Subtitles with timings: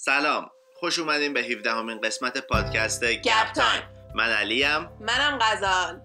[0.00, 3.82] سلام خوش اومدین به 17 همین قسمت پادکست گپ تایم.
[4.14, 4.88] من علیم.
[5.00, 6.00] منم غزال.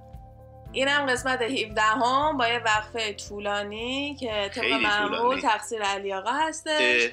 [0.72, 5.40] اینم قسمت 17 هم با یه وقفه طولانی که طبق معمول.
[5.40, 7.10] تقصیر علی آقا هستش.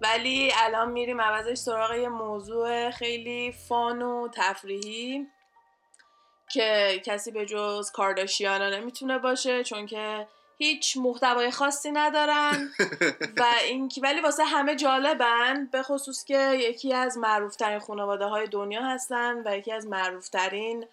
[0.00, 5.26] ولی الان میریم عوضش سراغ یه موضوع خیلی فان و تفریحی
[6.52, 10.26] که کسی به جز کارداشیانا نمی‌تونه باشه چون که
[10.62, 12.70] هیچ محتوای خاصی ندارن
[13.40, 18.82] و این ولی واسه همه جالبن به خصوص که یکی از معروفترین خانواده های دنیا
[18.82, 20.86] هستن و یکی از معروفترین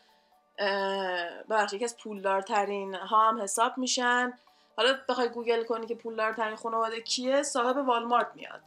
[1.49, 4.33] ببخشید یکی از پولدارترین ها هم حساب میشن.
[4.77, 8.61] حالا بخوای گوگل کنی که پولدارترین خانواده کیه صاحب والمارت میاد.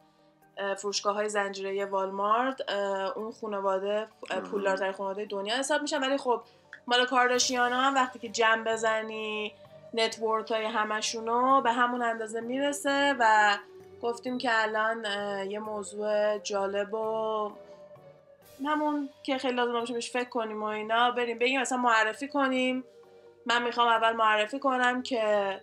[0.77, 2.71] فروشگاه های زنجیره والمارت
[3.17, 4.07] اون خانواده.
[4.51, 6.01] پولدارترین خانواده دنیا حساب میشن.
[6.01, 6.43] ولی خب
[6.87, 9.53] مال کارداشیانا هم وقتی که جمع بزنی
[9.95, 13.57] net worth های همشونو به همون اندازه می‌رسه و
[14.03, 15.05] گفتیم که الان
[15.51, 17.53] یه موضوع جالب و
[18.67, 22.85] همون که خیلی لازم باشه بهش فکر کنیم و اینا بریم بگیم اصلا معرفی کنیم.
[23.47, 25.61] من می‌خوام اول معرفی کنم که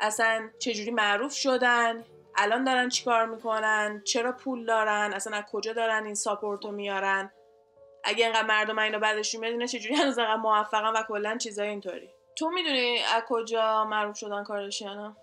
[0.00, 2.04] اصلا چجوری معروف شدن
[2.36, 7.32] الان دارن چیکار می‌کنن چرا پول دارن اصلا از کجا دارن این ساپورتو میارن.
[8.04, 12.10] اگه اینقدر مردم اینو بعدش میاد اینا چجوری هنوز اینقدر موفقن و کلا چیزای اینطوری.
[12.36, 15.16] تو می‌دونی از کجا معروف شدن کارداشیانا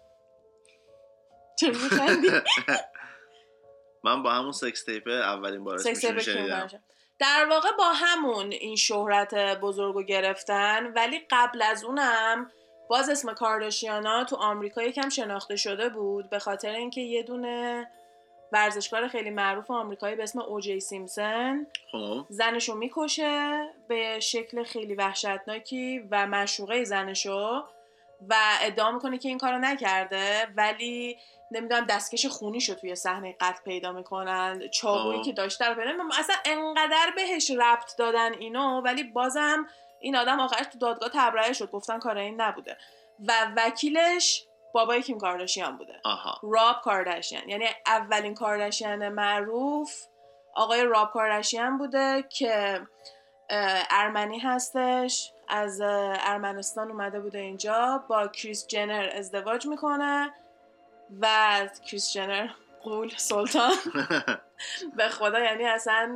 [1.60, 2.32] چرا میخندی؟
[4.04, 6.68] من با همون سکس تیپ اولین بار سکس تیپ شنیدم.
[7.20, 12.52] در واقع با همون این شهرت بزرگ رو گرفتن ولی قبل از اونم
[12.90, 17.88] باز اسم کارداشیانا تو آمریکا یکم شناخته شده بود به خاطر اینکه یه دونه
[18.52, 26.00] ورزشکار خیلی معروف آمریکایی به اسم اوجی سیمسن خب زنشو می‌کشه به شکل خیلی وحشتناکی
[26.12, 27.64] و مشوقه زنشو
[28.30, 31.18] و ادعا می‌کنه که این کارو نکرده ولی
[31.52, 35.26] نمی‌دونم دستکش خونی شو توی صحنه قتل پیدا می‌کنن چاقویی آه.
[35.26, 35.92] که داشته رو پیدا.
[36.20, 39.68] اصلا انقدر بهش ربط دادن اینو ولی بازم
[40.00, 42.78] این آدم آخرش تو دادگاه تبرئه شد گفتن کار این نبوده
[43.28, 46.02] و وکیلش بابای کیم کارداشیان بوده.
[46.04, 46.40] آها.
[46.44, 47.50] راب کارداشیان.
[47.50, 49.92] یعنی اولین کارداشیان معروف
[50.54, 52.82] آقای راب کارداشیان بوده که
[53.90, 55.32] ارمنی هستش.
[55.48, 58.04] از ارمنستان اومده بوده اینجا.
[58.08, 60.34] با کریس جنر ازدواج می‌کنه
[61.22, 61.28] و
[61.86, 62.50] کریس جنر
[62.84, 63.74] قول سلطان.
[64.98, 66.16] به خدا یعنی اصلا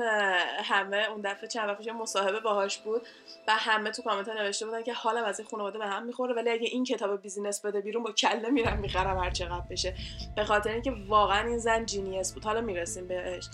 [0.63, 3.01] همه اون دفعه چند وقت مصاحبه باهاش بود
[3.47, 6.35] و همه تو کامنت ها نوشته بودن که حالم از این خانواده به هم می‌خوره
[6.35, 9.96] ولی اگه این کتاب business بده بیرون با کله میرم می‌خرم هر چقدر بشه.
[10.35, 12.46] به خاطر اینکه واقعا این زن genius بود.
[12.46, 13.50] حالا می‌رسیم بهش.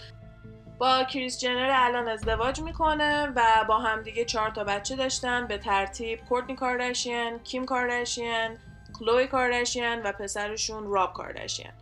[0.77, 5.47] با کریس جنر الان ازدواج می‌کنه و با همدیگه چهار تا بچه داشتن.
[5.47, 8.57] به ترتیب کورتنی کارداشیان، کیم کارداشیان،
[8.99, 11.73] کلوی کارداشیان و پسرشون راب کارداشیان.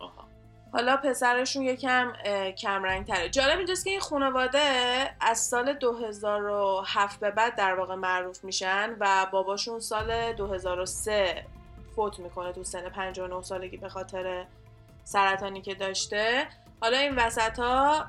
[0.74, 2.14] حالا پسرشون یکم
[2.58, 4.60] کمرنگ تره جالب اینجاست که این خانواده
[5.20, 11.46] از سال 2007 به بعد در واقع معروف میشن و باباشون سال 2003
[11.96, 14.46] فوت می‌کنه تو سن 59 سالگی به خاطر
[15.04, 16.48] سرطانی که داشته.
[16.82, 18.06] حالا این وسط ها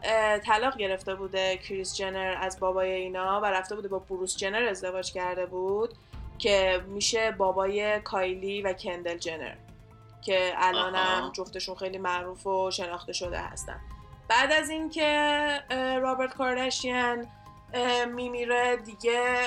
[0.46, 5.12] طلاق گرفته بوده کریس جنر از بابای اینا و رفته بوده با بروس جنر ازدواج
[5.12, 5.94] کرده بود
[6.38, 9.54] که میشه بابای کایلی و کندل جنر.
[10.22, 11.30] که الانم آها.
[11.32, 13.80] جفتشون خیلی معروف و شناخته شده هستن.
[14.28, 15.60] بعد از اینکه
[16.02, 17.26] رابرت کارداشیان
[18.14, 19.38] میمیره دیگه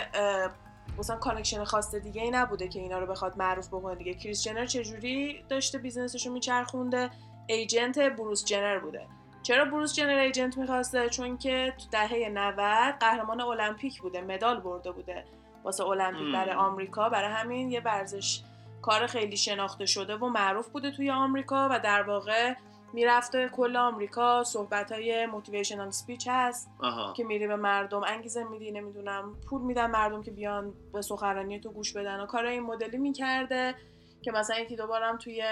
[0.97, 4.13] مثلا connection خاص دیگه ای نبوده که اینا رو بخواد معروف بکنه دیگه.
[4.13, 7.09] کریس جنر چجوری داشته business ش رو میچرخونده؟
[7.47, 9.07] agent بروس جنر بوده.
[9.43, 12.59] چرا بروس جنر agent می‌خواسته؟ چون که تو دهه 90
[12.99, 15.25] قهرمان المپیک بوده مدال برده بوده.
[15.63, 16.33] واسه المپیک.
[16.33, 18.41] برای آمریکا برای همین یه ورزش
[18.81, 22.53] کار خیلی شناخته شده و معروف بوده توی آمریکا و در واقع
[22.93, 24.43] می‌رفته کل آمریکا.
[24.43, 27.13] صحبت های موتیویشنال سپیچ هست آها.
[27.13, 31.69] که میری به مردم انگیزه میدی نمی‌دونم پول میدن مردم که بیان به سخنرانی تو
[31.69, 33.75] گوش بدن و کار این مدلی می‌کرده
[34.21, 35.43] که مثلا یکی دوبارم توی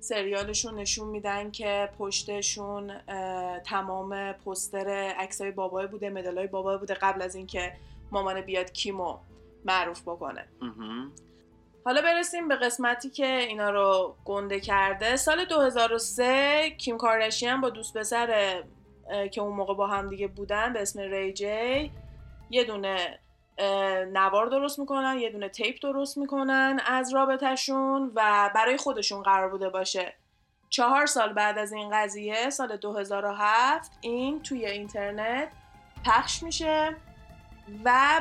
[0.00, 2.92] سریالشون نشون میدن که پشتشون
[3.64, 7.72] تمام پستر عکسای بابای بوده مدالای بابای بوده قبل از اینکه
[8.10, 9.18] مامان بیاد کیمو
[9.64, 10.48] معروف بکنه.
[11.84, 15.16] حالا برسیم به قسمتی که اینا رو گنده کرده.
[15.16, 18.62] سال 2003 کیم کارداشیان با دوست پسر
[19.32, 21.92] که اون موقع با هم دیگه بودن به اسم ری جی
[22.50, 23.18] یه دونه
[24.12, 29.68] نوار درست می‌کنن یه دونه تیپ درست می‌کنن از رابطهشون و برای خودشون قرار بوده
[29.68, 30.14] باشه.
[30.70, 35.48] چهار سال بعد از این قضیه سال 2007 این توی اینترنت
[36.04, 36.96] پخش میشه
[37.84, 38.20] و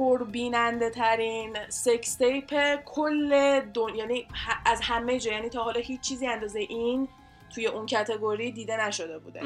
[0.00, 4.26] پربیننده ترین سکس تیپ کل دنیا یعنی
[4.66, 7.08] از همه جا یعنی تا حالا هیچ چیزی اندازه این
[7.54, 9.40] توی اون کتگوری دیده نشده بوده.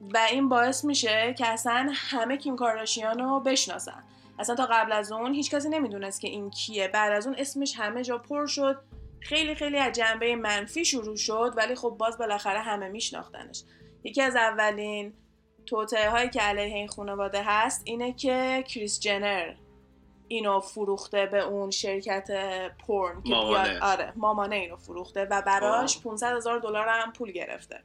[0.00, 4.04] و این باعث میشه که اصلا همه کیم کارداشیان رو بشناسن.
[4.38, 6.88] اصلا تا قبل از اون هیچ کسی نمی‌دونست که این کیه.
[6.88, 8.80] بعد از اون اسمش همه جا پر شد.
[9.20, 13.64] خیلی خیلی از جنبه منفی شروع شد ولی خب باز بالاخره همه میشناختنش.
[14.04, 15.14] یکی از اولین
[15.66, 19.54] توطئه هایی که علیه این خانواده هست اینه که کریس جنر.
[20.32, 22.28] اینو فروخته به اون شرکت
[22.86, 23.68] پورن که مامانه.
[23.68, 27.84] بیاد آره مامانه اینو فروخته و براش 500 هزار دلار هم پول گرفته.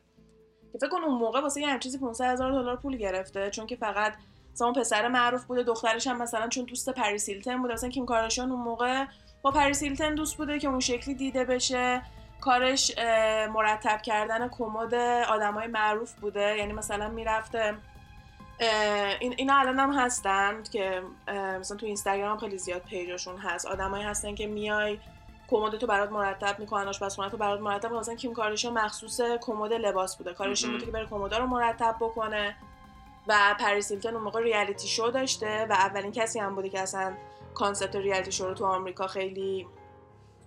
[0.71, 3.75] که فکر کن اون موقع واسه یه چیزی 500 هزار دلار پول گرفته چون که
[3.75, 4.13] فقط
[4.53, 8.05] مثلا اون پسر معروف بوده دخترش هم مثلا چون دوست پریس هیلتون بوده مثلا کیم
[8.05, 9.05] کارداشیان اون موقع
[9.41, 12.01] با پریس هیلتون دوست بوده که اون شکلی دیده بشه.
[12.41, 12.97] کارش
[13.53, 14.93] مرتب کردن کمد
[15.29, 17.77] آدمای معروف بوده یعنی مثلا می‌رفته
[19.19, 21.01] این اینا الان هم هستن که
[21.59, 24.99] مثلا تو اینستاگرام خیلی زیاد page اشون هست آدمایی هستن که میان
[25.47, 27.93] کمد تو برات مرتب می‌کنن آشپزخونه تو برات مرتب.
[27.93, 30.73] مثلا کیم کارداشیان مخصوص کمد لباس بوده کارش این.
[30.73, 32.55] بوده که بره کمدا رو مرتب بکنه
[33.27, 37.13] و پریس هیلتون اون موقع reality show داشته و اولین کسی هم بوده که اصلا
[37.53, 39.67] concept reality show رو تو آمریکا خیلی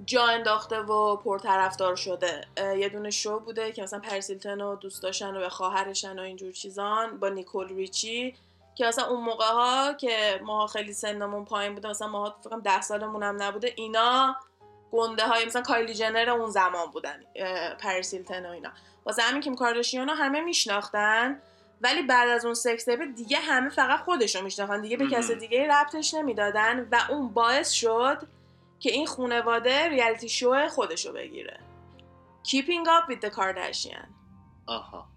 [0.06, 5.02] جا انداخته و پرطرفدار شده یه دونه شو بوده که مثلا پریس هیلتون رو دوست
[5.02, 8.34] داشتن و به خواهرشن و اینجور چیزان با نیکول ریچی
[8.74, 12.60] که مثلا اون موقع ها که ما خیلی سنمون پایین بوده مثلا ما فکر کنم
[12.60, 14.36] 10 سالمون هم نبوده اینا
[14.92, 17.20] گنده های مثلا کایلی جنر اون زمان بودن
[17.82, 18.70] هیلتون و اینا
[19.06, 21.42] واسه همین کیم کارداشیان رو همه میشناختن
[21.80, 25.06] ولی بعد از اون sex tape دیگه همه فقط خودشو میشناختن دیگه به.
[25.06, 28.18] کس دیگه ربطش نمی‌دادن و اون باعث شد
[28.80, 31.60] که این خونواده reality show خودشو بگیره.
[32.48, 34.08] Keeping Up with the Kardashian.
[34.66, 35.08] آها.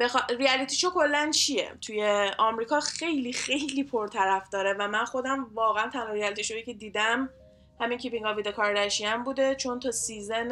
[0.00, 0.20] بخوا...
[0.38, 6.44] reality show کلا چیه؟ توی آمریکا خیلی خیلی پرطرفداره و من خودم واقعا تنها reality
[6.44, 7.30] show یی که دیدم
[7.80, 10.48] همین Keeping Up with Kardashian بوده چون تا season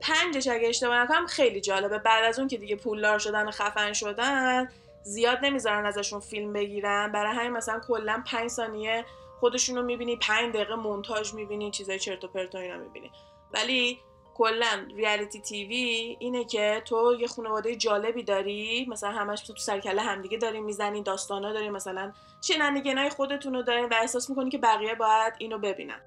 [0.00, 1.98] پنجش اگه اشتباه نکنم خیلی جالبه.
[1.98, 4.68] بعد از اون که دیگه پولدار شدن و خفن شدن
[5.02, 7.12] زیاد نمی‌ذارن ازشون فیلم بگیرن.
[7.12, 9.04] برای همین مثلا کلا پنج ثانیه
[9.40, 13.10] خودشون رو می‌بینی پنج دقیقه مونتاژ می‌بینی چیزای چرت و پرت و اینا می‌بینی.
[13.52, 14.00] ولی
[14.34, 20.38] کلا ریالیتی تیوی اینه که تو یه خانواده جالبی داری مثلا همش تو سرکله همدیگه
[20.38, 25.34] داری می‌زنی داستانا داری مثلا شننگنای خودتون رو دارین و احساس می‌کنی که بقیه باید
[25.38, 26.00] اینو ببینن.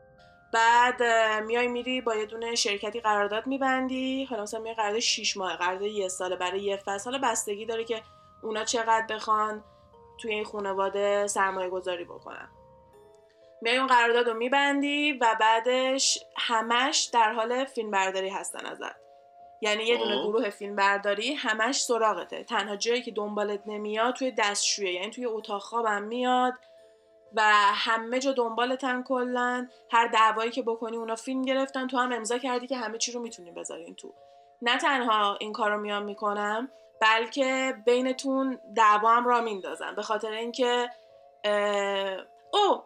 [0.53, 1.03] بعد
[1.44, 5.88] میای میری با یه دونه شرکتی قرارداد میبندی حالا مثلا میای قرارداد 6 ماه قرارداد
[5.88, 8.01] یه ساله برای یه فصل حالا بستگی داره که
[8.44, 9.63] اونا چقدر بخوان
[10.18, 12.50] توی این خانواده سرمایه گذاری بکنن.
[13.63, 18.95] میای اون قرارداد رو میبندی و بعدش همش در حال فیلم برداری هستن ازت.
[19.62, 20.24] یعنی یه دونه آه.
[20.24, 22.44] گروه فیلم برداری همش سراغته.
[22.44, 26.54] تنها جایی که دنبالت نمیاد توی دستشویه یعنی توی اتاق خوابم میاد
[27.33, 27.42] و
[27.74, 29.68] همه جا دنبالتن کلا.
[29.92, 31.88] هر دعوایی که بکنی اونا فیلم گرفتن.
[31.88, 34.13] تو هم امضا کردی که همه چی رو می‌تونی بذارین تو.
[34.62, 36.69] نه تنها این کارو میان می‌کنم
[37.01, 39.95] بلکه بینتون دعوا هم را میندازن.
[39.95, 40.89] به خاطر اینکه
[42.54, 42.83] او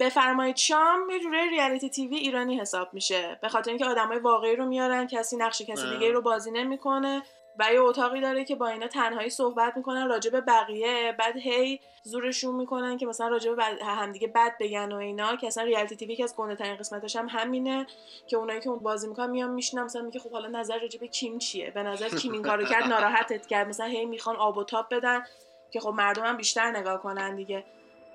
[0.00, 3.38] بفرمایید شام یه جوره ریالیتی تیوی ایرانی حساب میشه.
[3.42, 5.90] به خاطر اینکه آدمای واقعی رو میارن کسی نقش کسی.
[5.90, 7.22] دیگه رو بازی نمی‌کنه
[7.58, 11.80] و یه اتاقی داره که با اینا تنهایی صحبت می‌کنن راجع به بقیه بعد هی
[12.02, 16.16] زورشون می‌کنن که مثلا راجع به همدیگه بد بگن و اینا که اصلا ریالیتی تیوی
[16.16, 17.86] که از گنده ترین قسمتش هم همینه
[18.26, 21.08] که اونایی که اون بازی می‌کنن میان میشنم مثلا میگه خب حالا نظر راجع به
[21.08, 23.68] کیم چیه؟ به نظر کیم این کارو کرد ناراحتت کرد.
[23.68, 25.22] مثلا هی می‌خوان آب و تاب بدن
[25.70, 27.64] که خب مردم هم بیشتر نگاه کنن دیگه.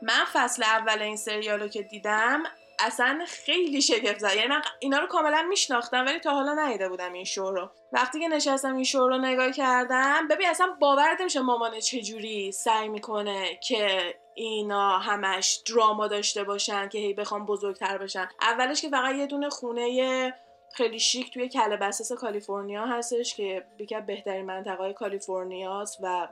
[0.01, 2.43] من فصل اول این سریالو که دیدم
[2.79, 4.35] اصلا خیلی شگفت زد.
[4.35, 7.69] یعنی من اینا رو کاملا میشناختم ولی تا حالا ندیده بودم این شو رو.
[7.91, 12.89] وقتی که نشستم این شو رو نگاه کردم ببین اصلا باورت نمیشه مامانه چجوری سعی
[12.89, 18.29] می‌کنه که اینا همش دراما داشته باشن که هی بخوام بزرگتر بشن.
[18.41, 20.33] اولش که فقط یه دونه خونه
[20.73, 26.27] خیلی شیک توی کلبسس کالیفرنیا هستش که یکی بهترین منطقه کالیفرنیاست و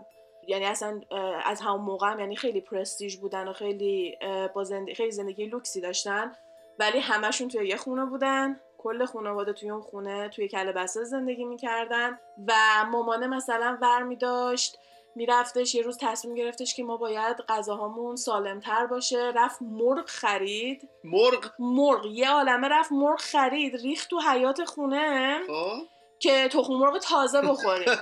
[0.50, 1.02] یعنی اصلا
[1.46, 4.18] از همون موقع هم یعنی خیلی پرستیژ بودن و خیلی
[4.56, 6.32] با زندگی خیلی زندگی لوکسی داشتن.
[6.80, 8.60] ولی همشون توی یه خونه بودن.
[8.78, 12.20] کل خانواده توی اون خونه توی کلبسه زندگی می‌کردن.
[12.48, 12.54] و
[12.92, 14.80] مامانه مثلا ور می داشت
[15.16, 19.32] میرفتش یه روز تصمیم گرفتش که ما باید غذاهامون سالمتر باشه.
[19.36, 20.90] رفت مرغ خرید.
[21.04, 22.06] مرغ؟ مرغ.
[22.06, 25.40] یه عالمه رفت مرغ خرید ریخت تو حیات خونه.
[25.48, 25.99] خب.
[26.20, 27.96] که تخم مرغ تازه بخوریم.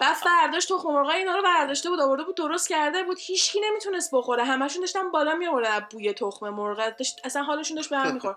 [0.00, 3.18] بعد فرداش تخم مرغ اینا رو برداشته بود آورده بود درست کرده بود.
[3.20, 4.44] هیچکی نمی‌تونست بخوره.
[4.44, 6.96] همشون داشتن بالا می آوردن بوی تخم مرغ.
[6.96, 8.36] داشت اصلا حالشون داشت به هم می‌خورد.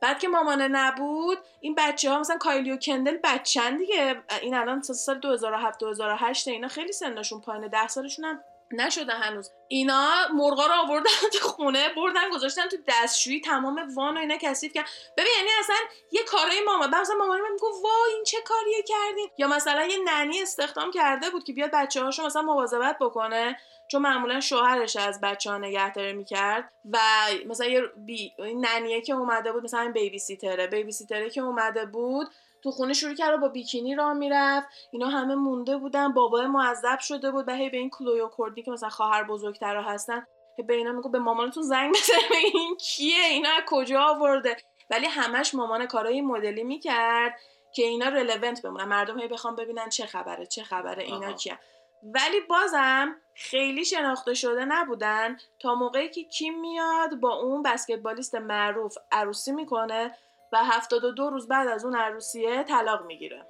[0.00, 4.22] بعد که مامانه نبود این بچه ها مثلا کایلی و کندل بچن دیگه.
[4.42, 7.68] این الان سال 2007 2008 اینا خیلی سنشون پایینه.
[7.68, 8.40] 10 سالشون هم
[8.72, 9.50] نشده هنوز.
[9.68, 14.72] اینا مرغا رو آوردن تو خونه بردن گذاشتن تو دستشویی تمام وان و اینا کثیف
[14.72, 15.76] کرد ببین یعنی اصلا
[16.12, 20.42] یه کارای مامان مثلا مامان میگه وای این چه کاریه کردین؟ یا مثلا یه ننی
[20.42, 23.56] استخدام کرده بود که بیاد بچه هاشو مثلا مواظبت بکنه
[23.88, 26.72] چون معمولا شوهرش از بچه ها نگهداری می‌کرد.
[26.92, 26.98] و
[27.46, 28.32] مثلا یه بی...
[28.38, 32.28] ننیه که اومده بود مثلا بیبی سیتره بیبی سیتره که اومده بود
[32.66, 34.68] تو خونه شروع کرد با بیکینی را می‌رفت.
[34.90, 36.12] اینا همه مونده بودن.
[36.12, 37.48] بابای معذب شده بود.
[37.48, 40.26] و هی به این کلویو کردی که مثلا خواهر بزرگترها هستن
[40.66, 44.56] به اینا میگو به مامانتون زنگ بزنه این کیه؟ اینا کجا آورده؟
[44.90, 47.40] ولی همش مامان کارای مدلی می‌کرد
[47.74, 48.84] که اینا رلونت بمونن.
[48.84, 51.58] مردم هی بخوام ببینن چه خبره چه خبره اینا کیه
[52.02, 58.98] ولی بازم خیلی شناخته شده نبودن تا موقعی که کیم میاد با اون بسکتبالیست معروف
[59.12, 60.16] عروسی می‌کنه
[60.56, 63.46] و 72 روز بعد از اون عروسیه طلاق می‌گیره.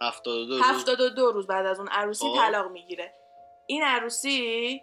[0.00, 2.36] 72 روز؟ 72 روز بعد از اون عروسی آه.
[2.36, 3.14] طلاق می‌گیره.
[3.66, 4.82] این عروسی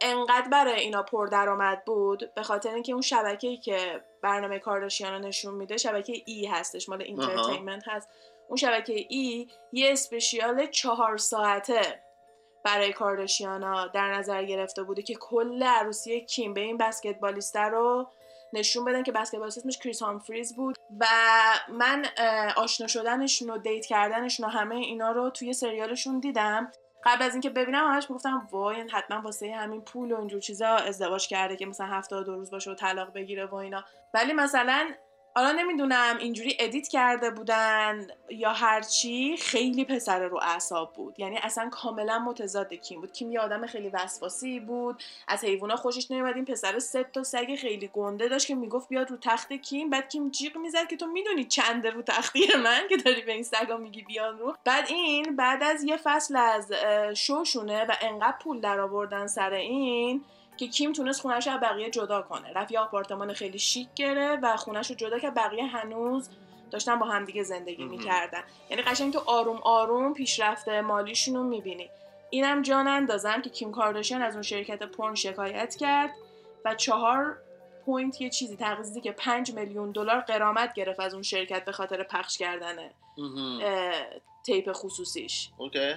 [0.00, 5.54] انقدر برای اینا پردرآمد بود به خاطر اینکه اون شبکه‌ای که برنامه کارداشیان رو نشون
[5.54, 8.08] میده شبکه ای هستش مال Entertainment هست.
[8.48, 12.02] اون شبکه ای یه special چهار ساعته
[12.64, 18.10] برای کارداشیانا در نظر گرفته بوده که کل عروسی کیم به این بسکتبالیسته رو
[18.52, 21.06] نشون بدن که بسکتبالیست اسمش کریس هامفریز بود و
[21.68, 22.06] من
[22.56, 26.70] آشنا شدنشون و date کردنشون و همه اینا رو توی سریالشون دیدم.
[27.04, 31.28] قبل از اینکه ببینم همش می‌گفتم وای حتما واسه همین پول و اینجور چیزا ازدواج
[31.28, 33.84] کرده که مثلا 72 روز باشه و طلاق بگیره و اینا.
[34.14, 34.90] ولی مثلا
[35.34, 41.20] حالا نمی‌دونم اینجوری ادیت کرده بودن یا هرچی خیلی پسر رو اعصاب بود.
[41.20, 43.12] یعنی اصلا کاملا متضاد کیم بود.
[43.12, 45.02] کیم یه آدم خیلی وسواسی بود.
[45.28, 49.10] از حیوونا خوشش نمیاد این پسر سه تا سگ خیلی گنده داشت که می‌گفت بیاد
[49.10, 49.90] رو تخت کیم.
[49.90, 53.42] بعد کیم جیغ می‌زد که تو می‌دونی چنده رو تختی من که داری به این
[53.42, 54.56] سگا میگی بیان رو.
[54.64, 56.72] بعد این بعد از یه فصل از
[57.14, 60.24] شوشونه و انقدر پول در آوردن سر این
[60.58, 62.52] که کیم تونست خونش رو از بقیه جدا کنه.
[62.52, 66.30] رفت یه آپارتمان خیلی شیک گرفت و خونش رو جدا که بقیه هنوز
[66.70, 67.84] داشتن با همدیگه زندگی.
[67.84, 68.42] می‌کردن.
[68.70, 71.90] یعنی قشنگ تو آروم آروم پیشرفت مالیشون رو می‌بینی.
[72.30, 76.10] اینم جا نندازم که کیم کارداشیان از اون شرکت پرن شکایت کرد
[76.64, 77.38] و چهار
[77.84, 82.02] point یه چیزی تقریبا نزدیک پنج میلیون دلار غرامت گرفت از اون شرکت به خاطر
[82.02, 82.76] پخش کردن
[84.46, 85.50] tape خصوصیش.
[85.56, 85.94] OK.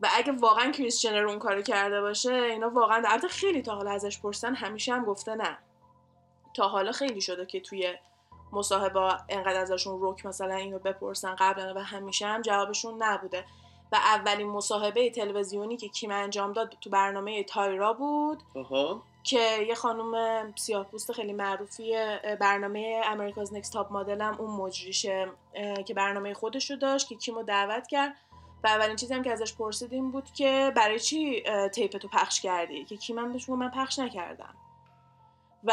[0.00, 3.90] و اگه واقعا کریس جنر اون کارو کرده باشه اینا واقعا البته خیلی تا حالا
[3.90, 5.58] ازش پرسیدن همیشه هم گفته نه.
[6.54, 7.94] تا حالا خیلی شده که توی
[8.52, 13.44] مصاحبه انقدر ازشون رک مثلا اینو بپرسن قبلا و همیشه هم جوابشون نبوده.
[13.92, 18.42] و اولین مصاحبه تلویزیونی که کیم انجام داد تو برنامه تایرا بود.
[18.56, 19.02] آها.
[19.22, 21.92] که یه خانم سیاه پوست خیلی معروفی
[22.40, 25.28] برنامه America's Next Top Model هم اون مجریشه
[25.86, 28.14] که برنامه خودش رو داشت که کیمو دعوت کرد.
[28.64, 32.08] و اولین چیزی هم که ازش پرسید این بود که برای چی اه، tape تو
[32.08, 34.54] پخش کردی؟ که هم داشت گفت من پخش نکردم.
[35.64, 35.72] و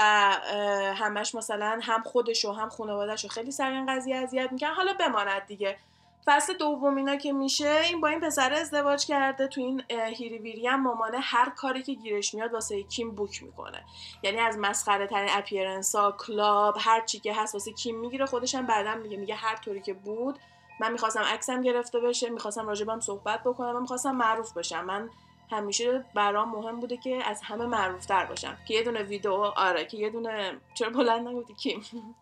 [0.95, 4.93] همش مثلا هم خودش و هم خانوادهش رو خیلی سر این قضیه اذیت می‌کنن حالا
[4.93, 5.77] بماند دیگه.
[6.25, 10.37] فصل دوم اینا که میشه این با این پسر ازدواج کرده تو این اه، هیری
[10.37, 13.83] ویری هم مامانه هر کاری که گیرش میاد واسه کیم book می‌کنه.
[14.23, 18.55] یعنی از مسخره ترین appearance ها club هر چی که هست واسه کیم می‌گیره خودش
[18.55, 20.39] هم بعدا میگه میگه هر طوری که بود
[20.79, 24.85] من می‌خواستم عکسم گرفته بشه می‌خواستم راجبم صحبت بکنم من می‌خواستم معروف بشم.
[24.85, 25.09] من
[25.51, 28.57] همیشه برام مهم بوده که از همه معروفتر باشم.
[28.67, 31.81] که یه دونه ویدیو آره که یه دونه چرا بلند نگفتی کیم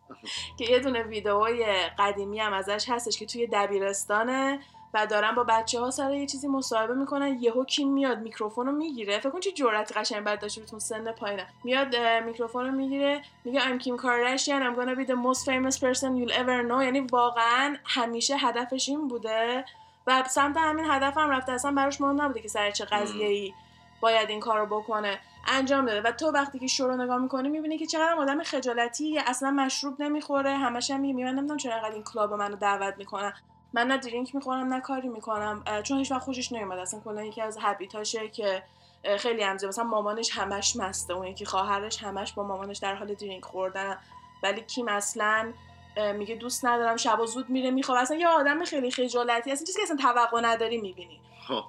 [0.58, 1.66] که یه دونه ویدئوی
[2.00, 4.60] قدیمی هم ازش هستش که توی دبیرستانه.
[4.96, 8.72] و دارن با بچه ها سر یه چیزی مصاحبه می‌کنن یهو کیم میاد میکروفون رو
[8.72, 9.20] می‌گیره.
[9.20, 13.60] فکر کن چه جرأتی قشنگ بعد داشته بتون سن پایینه میاد میکروفون رو می‌گیره میگه
[13.60, 16.84] I'm Kim Kardashian I'm gonna be the most famous person you'll ever know.
[16.84, 19.66] یعنی واقعا همیشه هدفش این بوده.
[20.08, 21.52] و سمت همین هدف هم رفته.
[21.52, 23.54] اصلا براش مهم نبوده که سر چه قضیه ای
[24.02, 25.20] باید این کارو بکنه.
[25.48, 26.10] انجام داده.
[26.10, 30.02] و تو وقتی که شو رو نگاه می‌کنی می‌بینی که چقدر آدم خجالتی اصلا مشروب
[30.02, 30.58] نمی‌خوره.
[30.58, 33.34] همش هم میگه من نمی‌دونم چرا این کلاب منو دعوت می‌کنن.
[33.76, 37.42] من نه درینک می‌خورم نه کاری می‌کنم چون هیچ وقت خوشش نمیاد اصلا کلا یکی
[37.42, 38.64] از هابیتاشه که
[39.18, 39.70] خیلی هم زیاد.
[39.70, 41.14] مثلا مامانش همش مسته.
[41.14, 43.98] اون یکی خواهرش همش با مامانش در حال درینک خوردن.
[44.44, 45.54] ولی کیم اصلا
[46.18, 49.52] میگه دوست ندارم شب زود میره میخواب اصلا یه آدم خیلی خجالتی.
[49.52, 51.20] اصلا چیزی که اصلا توقع نداری می‌بینی.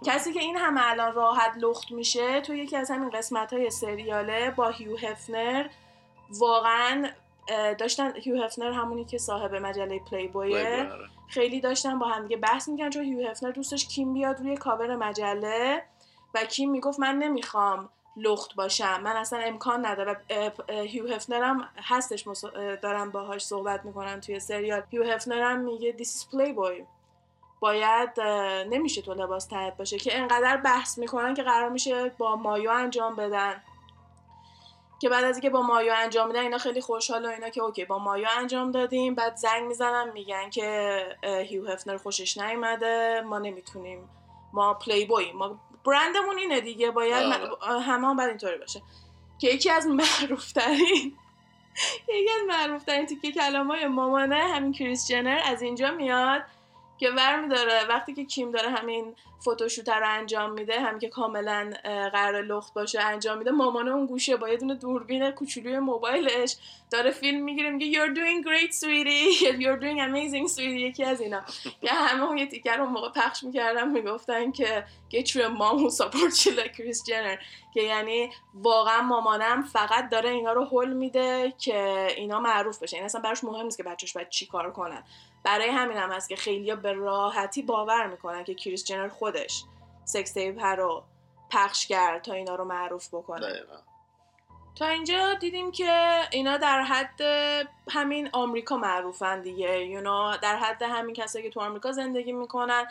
[0.07, 4.51] کسی که این همه الان راحت لخت میشه تو یکی از همین قسمت های سریاله
[4.51, 5.69] با هیو هفنر
[6.31, 7.09] واقعا
[7.79, 10.89] داشتن هیو هفنر همونی که صاحب مجله پلی بویه
[11.29, 15.83] خیلی داشتن با همدیگه بحث می‌کنن چون هیو هفنر دوستش کیم بیاد روی کاور مجله
[16.35, 20.21] و کیم می‌گفت من نمی‌خوام لخت باشم من اصلا امکان نداره.
[20.69, 22.25] هیو هفنر هم هستش
[22.83, 24.83] دارم باهاش صحبت می‌کنن توی سریال.
[24.91, 26.83] هیو هفنر هم میگه this is playboy.
[27.61, 28.21] باید
[28.71, 33.17] نمیشه تو لباس تنت باشه که انقدر بحث می‌کنن که قرار میشه با مایو انجام
[33.17, 33.63] بدن.
[34.99, 37.85] که بعد از اینکه با مایو انجام میدن اینا خیلی خوشحال و اینا که اوکی
[37.85, 39.15] با مایو انجام دادیم.
[39.15, 43.23] بعد زنگ می‌زنن میگن که هیو هفنر خوشش نیومده.
[43.27, 44.09] ما نمی‌تونیم.
[44.53, 46.91] ما پلی بوی ما برندمون اینه دیگه.
[46.91, 47.33] باید.
[47.63, 48.83] همه هم باید اینطوری باشه.
[49.39, 51.19] که یکی از معروف ترین
[52.09, 56.43] یکی از معروف ترین تیکه کلام های مامانه همین کریس جنر از اینجا میاد.
[56.99, 61.73] که ور داره وقتی که کیم داره همین فوتوشوت رو انجام میده همین که کاملا
[62.13, 66.57] قرار لخت باشه انجام میده مامانه اون گوشه با یه دونه دوربین کوچولوی موبایلش
[66.91, 69.43] داره فیلم می‌گیره میگه you're doing great sweetie.
[69.63, 70.61] You're doing amazing sweetie.
[70.61, 71.43] یکی از اینا.
[71.81, 75.79] که همه اون یه تیکر اون موقع پخش می‌کردن می‌گفتن که get you a mom
[75.79, 77.45] who supports you like Kris Jenner.
[77.75, 82.97] که یعنی واقعا مامانم فقط داره اینا رو حل میده که اینا معروف بشه.
[82.97, 85.05] این اصلا براش مهم نیست که بچهش باید چی کار کنن.
[85.45, 89.65] برای همین هم هست که خیلی به راحتی باور می‌کنن که کریس جنر خودش
[90.05, 91.05] سکس تیپ رو
[91.51, 93.47] پخش کرد تا اینا رو معروف بکنه.
[94.79, 97.21] تا اینجا دیدیم که اینا در حد
[97.91, 102.87] همین آمریکا معروفن دیگه اونا در حد همین کسایی که تو آمریکا زندگی می‌کنن.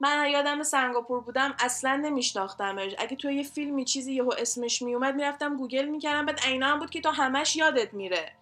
[0.00, 2.94] من یادم سنگاپور بودم اصلا نمیشناختمش.
[2.98, 6.90] اگه تو یه فیلمی چیزی یهو اسمش میومد می‌رفتم گوگل می‌کردم بعد عینا هم بود
[6.90, 8.32] که تو همش یادت میره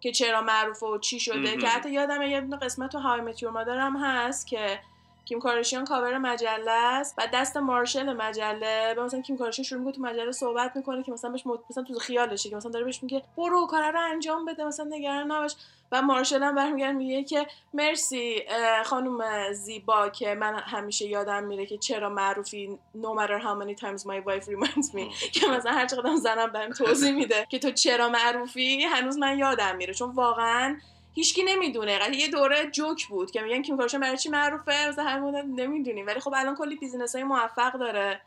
[0.00, 1.56] که چرا معروفه و چی شده.
[1.56, 4.80] که حتی یادم یه قسمت تو How I Met Your Mother هم هست که
[5.24, 8.94] کیم کارشیان کاور مجله است و دست مارشاله مجله.
[8.96, 11.98] به مثلا کیم کارداشیان شروع می‌کنه تو مجله صحبت می‌کنه که مثلا بهش مثلا تو
[11.98, 15.56] خیالشه که مثلا داره بهش میگه برو کار رو انجام بده مثلا نگران نباش.
[15.92, 18.42] و مارشال هم برمیگرده میگه که مرسی
[18.84, 24.02] خانم زیبا که من همیشه یادم میره که چرا معروفی no matter how many times
[24.02, 25.30] my wife reminds me.
[25.32, 29.76] که مثلا هر چقدر زنم بهم توضیح میده که تو چرا معروفی هنوز من یادم
[29.76, 29.94] میره.
[29.94, 30.76] چون واقعا
[31.14, 32.16] هیچکی نمی‌دونه.
[32.16, 36.06] یه دوره جوک بود که میگن کیم کارداشیان برای چی معروفه؟ مثلا همون نمی‌دونیم.
[36.06, 38.20] ولی خب الان کلی business های موفق داره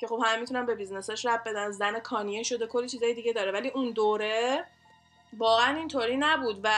[0.00, 1.70] که خب همه می‌تونن به business ش ربط بدن.
[1.70, 3.52] زن کانیه شده کلی چیزای دیگه داره.
[3.52, 4.64] ولی اون دوره
[5.38, 6.70] واقعا اینطوری نبود و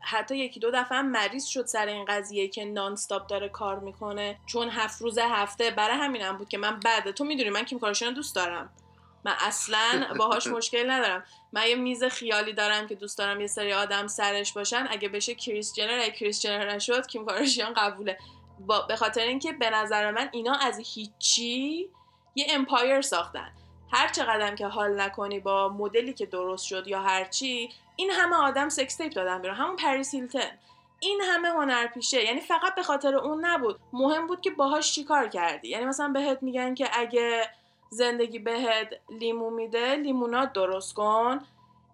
[0.00, 4.38] حتی یکی دو دفعه هم مریض شد سر این قضیه که نان داره کار می‌کنه.
[4.46, 8.14] چون هفت روز هفته برای همینم بود که من بعد تو می‌دونی من کیم کارداشیان
[8.14, 8.70] دوست دارم.
[9.24, 11.24] من اصلا باهاش مشکل ندارم.
[11.52, 14.86] من یه میز خیالی دارم که دوست دارم یه سری آدم سرش باشن.
[14.90, 18.18] اگه بشه کریس جنر اگه کریس جنر نشد کیم کارداشیان قبوله.
[18.88, 21.88] به خاطر اینکه به نظر من اینا از هیچی
[22.34, 23.52] یه empire ساختن.
[23.92, 28.68] هر چقدر که حال نکنی با مدلی که درست شد یا هرچی این همه آدم
[28.68, 29.56] sex tape دادن بیرون.
[29.56, 30.58] همون پریس هیلتون.
[31.00, 33.80] این همه هنرپیشه یعنی فقط به خاطر اون نبود.
[33.92, 35.68] مهم بود که باهاش چیکار کردی.
[35.68, 37.50] یعنی مثلا بهت میگن که اگه
[37.94, 41.40] زندگی بهت لیمو میده لیمونات درست کن.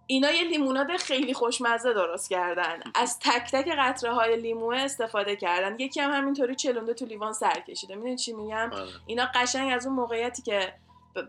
[0.06, 2.80] اینا یه لیموناد خیلی خوشمزه درست کردن.
[2.94, 5.80] از تک تک قطره های لیمو استفاده کردن.
[5.80, 7.94] یکی هم همینطوری چلونده تو لیوان سر کشیده.
[7.94, 8.88] می‌دونی چی میگم؟ آره.
[9.06, 10.72] اینا قشنگ از اون موقعیتی که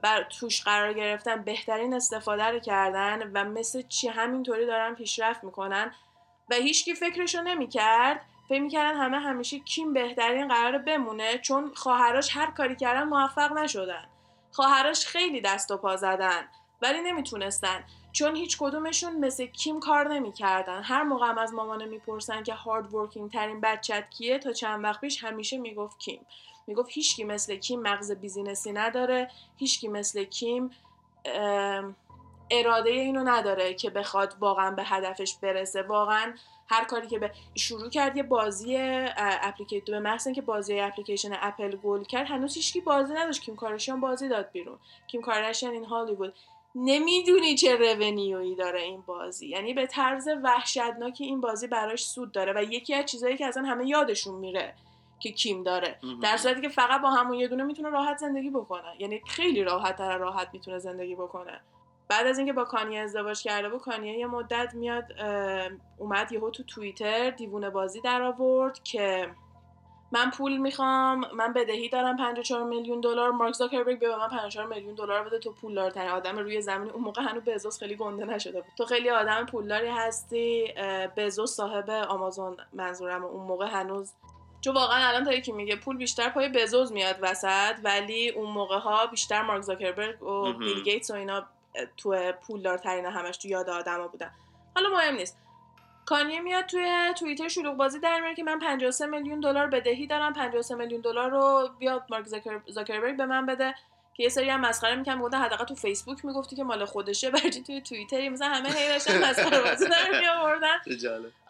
[0.02, 5.92] بر توش قرار گرفتن بهترین استفاده رو کردن و مثل چی همینطوری دارن پیشرفت می‌کنن
[6.50, 8.22] و هیچکی فکرشو نمی‌کرد.
[8.50, 14.06] فکر می‌کردن همه همیشه کیم بهترین قرار بمونه چون خواهراش هر کاری کردن موفق نشدن.
[14.52, 16.42] خواهرش خیلی دست و پا زدن
[16.82, 17.84] ولی نمی‌تونستن.
[18.12, 20.84] چون هیچ کدومشون مثل کیم کار نمی‌کردن.
[20.84, 25.24] هر موقع از مامانه می‌پرسن که هارد ورکینگ ترین بچت کیه تا چند وقت پیش
[25.24, 26.26] همیشه می‌گفت کیم.
[26.68, 30.70] می‌گفت هیچکی مثل کیم مغز business ی نداره هیچکی مثل کیم
[32.52, 35.82] اراده اینو نداره که بخواد واقعا به هدفش برسه.
[35.82, 36.34] واقعا
[36.72, 38.76] هر کاری که به شروع کرد یه بازی
[39.18, 43.42] اپلیکیشن به محض که بازی اپلیکیشن اپل گل کرد هنوز هیچکی بازی نداشت.
[43.42, 44.80] کیم کارداشیان بازی داد بیرون.
[45.08, 46.34] کیم کارداشیان این هالیوود.
[46.76, 49.48] نمی‌دونی چه revenue یی داره این بازی.
[49.48, 53.64] یعنی به طرز وحشتناکی این بازی براش سود داره و یکی از چیزهایی که اصلا
[53.64, 54.76] همه یادشون میره
[55.20, 56.00] که کیم داره.
[56.22, 58.96] در صورتی که فقط با همون یه دونه می‌تونه راحت زندگی بکنه.
[59.00, 61.62] یعنی خیلی راحت تر راحت می‌تونه زندگی بکنه.
[62.12, 65.04] بعد از اینکه با کانیه ازدواج کرده بود کانیه یه مدت میاد
[65.98, 69.30] اومد یهو تو توییتر دیوونه بازی در آورد که
[70.12, 74.96] من پول می‌خوام من بدهی دارم 54 میلیون دلار مارک زاکربرگ به من 54 میلیون
[74.96, 78.72] دلار بده تو پولدارترین آدم روی زمین اون موقع هنوز بزوس خیلی گنده نشده بود.
[78.78, 80.74] تو خیلی آدم پولداری هستی
[81.18, 84.14] بزوس صاحب آمازون منظورم اون موقع هنوز
[84.62, 88.80] چون واقعا الان تا یکی میگه پول بیشتر پای بزوز میاد وسط ولی اون موقع
[88.80, 91.46] ها بیشتر مارک زاکربرگ و بیل گیتس و اینا
[91.98, 94.32] تو پولدارترین همش تو یاد آدما بودن.
[94.76, 95.38] حالا مهم نیست.
[96.06, 100.34] کانیه میاد توی توییتر شلوغ بازی در میاره که من 53 میلیون دلار بدهی دارم
[100.34, 102.26] 53 میلیون دلار رو بیاد مارک
[102.68, 103.76] زاکربرگ به من بده
[104.14, 105.20] که یه سری هم مسخره می‌کنم.
[105.20, 109.30] بوده حداقل تو فیسبوک می‌گفتی که مال خودشه برچی توی توییتر مثلا همه هی داشتن
[109.30, 110.78] مسخره بازی در میآوردن.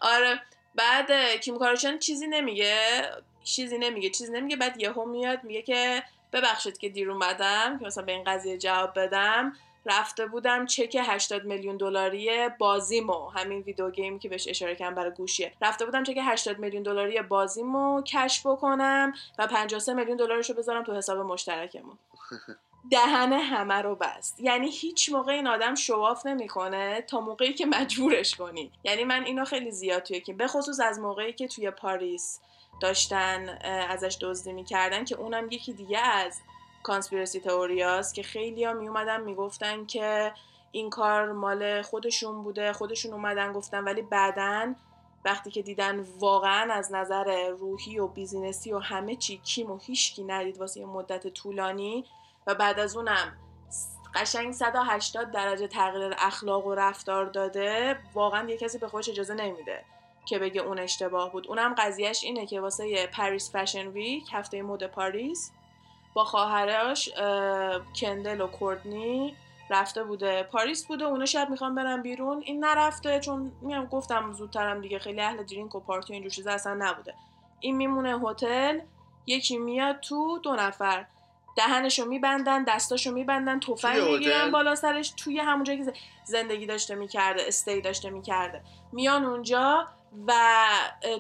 [0.02, 0.42] آره.
[0.76, 3.02] بعد کیم کارشن چیزی نمیگه.
[3.44, 4.56] چیزی نمیگه چیزی نمیگه.
[4.56, 6.04] بعد یهو میاد میگه که
[6.34, 9.54] ببخشید که دیر اومدم که مثلا به این قضیه جواب بدم.
[9.86, 15.12] رفته بودم چک 80 میلیون دلاری بازیمو همین ویدیو گیمی که بهش اشاره کردم برای
[15.12, 15.54] گوشیه.
[15.62, 20.94] رفته بودم چک 80 میلیون دلاری بازیمو کشف بکنم و 53 میلیون دلارشو بذارم تو
[20.94, 21.98] حساب مشترکمون.
[22.92, 24.40] دهن همه رو بست.
[24.40, 28.72] یعنی هیچ موقع این آدم شواف نمی‌کنه تا موقعی که مجبورش کنی.
[28.84, 32.40] یعنی من اینو خیلی زیاد توی که به خصوص از موقعی که توی پاریس
[32.82, 33.50] داشتن
[33.90, 36.42] ازش دزدی می‌کردن که اونم یکی دیگه از
[36.84, 40.34] conspiracy theory هاست که خیلی ها می اومدن می‌گفتن که
[40.72, 44.76] این کار مال خودشون بوده خودشون اومدن گفتن ولی بعدا
[45.26, 49.78] وقتی که دیدن واقعا از نظر روحی و business ی و همه چی کیم و
[49.78, 52.06] هیچکی ندید واسه یه مدت طولانی
[52.48, 53.38] و بعد از اونم
[54.16, 59.86] قشنگ 180 درجه تغییر اخلاق و رفتار داده واقعا یه کسی به خودش اجازه نمیده
[60.26, 61.48] که بگه اون اشتباه بود.
[61.48, 65.52] اونم قضیهش اینه که واسه Paris Fashion Week هفته مد پاریس
[66.14, 67.10] با خواهرش
[67.96, 69.36] کندل و کورتنی
[69.70, 70.44] رفته بوده.
[70.44, 72.42] پاریس بوده اونا شاید می‌خوان برن بیرون.
[72.46, 76.52] این نرفته چون میام گفتم زودترم دیگه خیلی اهل drink و پارتی و اینجور چیزا
[76.52, 77.14] اصلا نبوده.
[77.60, 78.80] این میمونه هتل
[79.26, 81.06] یکی میاد تو دو نفر.
[81.58, 85.94] دهنشو میبندن دستاشو میبندن تفنگ می‌گیرن بالا سرش توی همون جایی که
[86.24, 88.62] زندگی داشته می‌کرده استی داشته می‌کرده.
[88.92, 89.88] میان اونجا
[90.28, 90.34] و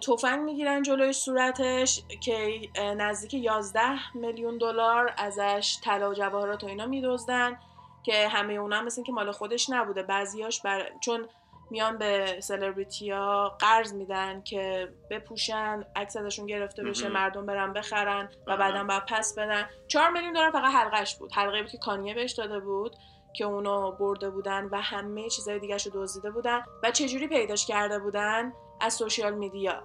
[0.01, 3.81] تفنگ می‌گیرن جلوی صورتش که نزدیک 11
[4.15, 7.59] میلیون دلار ازش طلا و جواهرات و اینا میدزدن
[8.03, 10.03] که همه اونا مثل که مال خودش نبوده.
[10.03, 10.89] بعضیاش بر...
[10.99, 11.27] چون
[11.69, 18.29] میان به سلبریتی ها قرض میدن که بپوشن عکس ازشون گرفته بشه مردم برن بخرن
[18.47, 19.69] و بعدا بعد پس بدن.
[19.87, 21.31] چهار میلیون دلار فقط حلقش بود.
[21.33, 22.95] حلقه بود که کانیه بهش داده بود
[23.33, 27.99] که اونو برده بودن و همه چیزای دیگه رو دزدیده بودن و چجوری پیداش کرده
[27.99, 29.83] بودن؟ از سوشیال میدیا.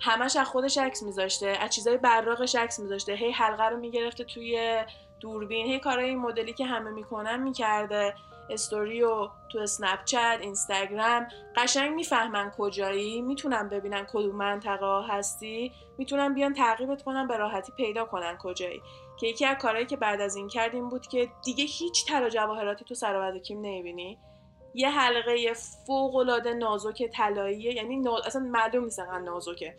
[0.00, 3.12] همش از خودش عکس میذاشته از چیزای براقش عکس میذاشته.
[3.12, 4.84] هی حلقه رو می‌گرفته توی
[5.20, 5.66] دوربین.
[5.66, 8.14] هی کارهای این مدلی که همه می‌کنن می‌کرده.
[8.50, 10.00] استوری و تو اسنپ
[10.40, 11.28] اینستاگرام.
[11.56, 13.22] قشنگ می‌فهمن کجایی.
[13.22, 15.72] می‌تونن ببینن کدوم منطقه هستی.
[15.98, 18.82] می‌تونن بیان تعقیبت کنن به راحتی پیدا کنن کجایی.
[19.20, 22.84] که یکی از کارهایی که بعد از این کردیم بود که دیگه هیچ طلا جواهراتی
[22.84, 24.18] تو سر کیم نمی‌بینی.
[24.78, 25.52] یه حلقه
[25.86, 29.74] فوق العاده نازک طلاییه یعنی اصلا معلوم نیست نازکه.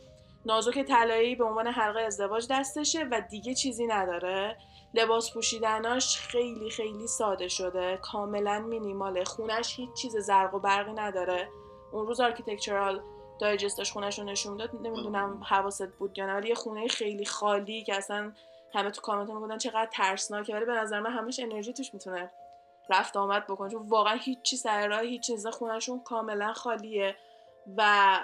[0.45, 4.57] نازک طلایی به عنوان حلقه ازدواج دستشه و دیگه چیزی نداره.
[4.93, 7.99] لباس پوشیدناش خیلی خیلی ساده شده.
[8.01, 9.23] کاملا مینیماله.
[9.23, 11.49] خونش هیچ چیز زرق و برقی نداره.
[11.91, 13.01] اون روز Architectural
[13.39, 14.69] Digest ش خونش رو نشون داد.
[14.75, 18.31] نمی‌دونم حواست بود یا نه ولی یه خونه خیلی خالی که اصلا
[18.73, 20.55] همه تو کامنت می‌گفتن چقدر ترسناکه.
[20.55, 22.31] ولی به نظر من همش انرژی توش می‌تونه
[22.89, 27.15] رفت آمد بکنه چون واقعا هیچی سر راه هیچ چیز خونشون کاملا خالیه
[27.78, 28.19] و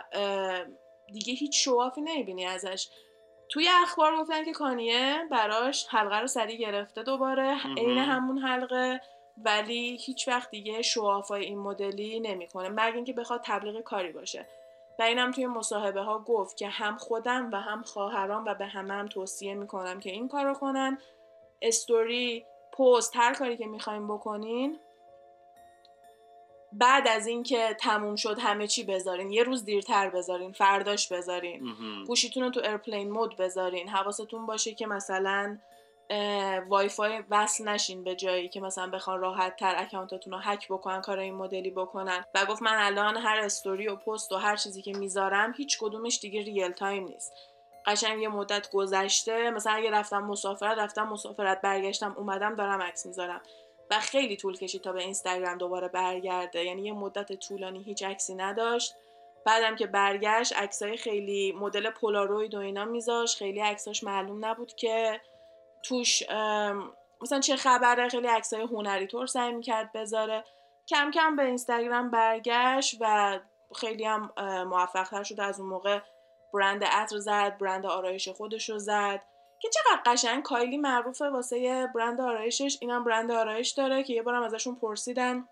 [1.14, 2.90] دیگه هیچ شوافی نمی‌بینی ازش.
[3.50, 9.02] توی اخبار گفتن که کانیه براش حلقه رو سریع گرفته دوباره عین همون حلقه
[9.38, 12.70] ولی هیچ وقت دیگه شوافای این مدلی نمی‌کنه.
[12.70, 14.48] مگر اینکه بخواد تبلیغ کاری باشه.
[15.00, 18.94] و اینم توی مصاحبه ها گفت که هم خودم و هم خواهرام و به همه
[18.94, 20.98] هم توصیه می‌کنم که این کارو کنن.
[21.62, 22.46] story
[22.78, 24.80] post هر کاری که می‌خوایم بکنین
[26.76, 29.32] بعد از اینکه تموم شد همه چی بذارین.
[29.32, 31.76] یه روز دیرتر بذارین فرداش بذارین.
[32.08, 33.90] گوشیتون رو تو airplane mode بذارین.
[33.90, 35.58] حواستون باشه که مثلا
[36.68, 40.68] وای فای وصل نشین به جایی که مثلا بخوان راحت تر account اتون رو هک
[40.68, 42.26] بکنن کار این مدلی بکنن.
[42.36, 46.20] و گفت من الان هر استوری و پست و هر چیزی که می‌ذارم هیچ کدومش
[46.20, 47.34] دیگه real time نیست.
[47.86, 53.42] قشنگ یه مدت گذشته مثلا اگه رفتم مسافرت رفتم مسافرت برگشتم اومدم دارم عکس می‌ذارم.
[53.92, 56.64] و خیلی طول کشید تا به اینستاگرام دوباره برگرده.
[56.64, 58.96] یعنی یه مدت طولانی هیچ عکسی نداشت.
[59.46, 65.22] بعدم که برگشت عکسای خیلی مدل پولاروید و اینا میذاش خیلی عکساش معلوم نبود که
[65.84, 66.24] توش
[67.22, 70.44] مثلا چه خبره خیلی عکسای هنری طور سعی می‌کرد بذاره.
[70.88, 73.40] کم کم به اینستاگرام برگشت و
[73.76, 74.34] خیلی هم
[74.68, 75.40] موفق شد.
[75.40, 76.00] از اون موقع
[76.54, 79.22] برند عطر زد برند آرایش خودش رو زد
[79.60, 82.78] که چقدر قشنگ کایلی معروفه واسه برند آرایشش.
[82.82, 85.48] اینم برند آرایش داره که یه بارم ازشون پرسیدن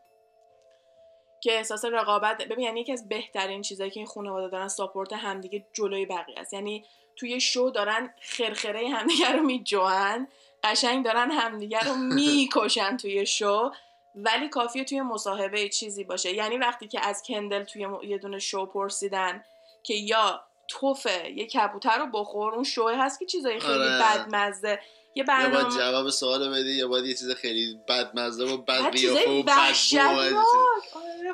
[1.41, 5.65] که احساس رقابت ببین یعنی یکی از بهترین چیزایی که این خانواده دارن ساپورت همدیگه
[5.73, 6.53] جلوی بقیه است.
[6.53, 6.85] یعنی
[7.15, 10.27] توی شو دارن خرخره همدیگه رو میجوان
[10.63, 13.71] قشنگ دارن همدیگه رو می‌کشن توی شو
[14.15, 16.33] ولی کافیه توی مصاحبه چیزی باشه.
[16.33, 19.43] یعنی وقتی که از کندل توی یه دونه شو پرسیدن
[19.83, 23.99] که یا توفه یه کبوتر رو بخور اون شوه هست که چیزای خیلی آره.
[24.03, 24.79] بدمزه.
[25.15, 28.91] یه برنامه یا باید جواب سوال بدی یا باید یه چیز خیلی بدمزه و بد
[28.91, 29.59] قیافه و بد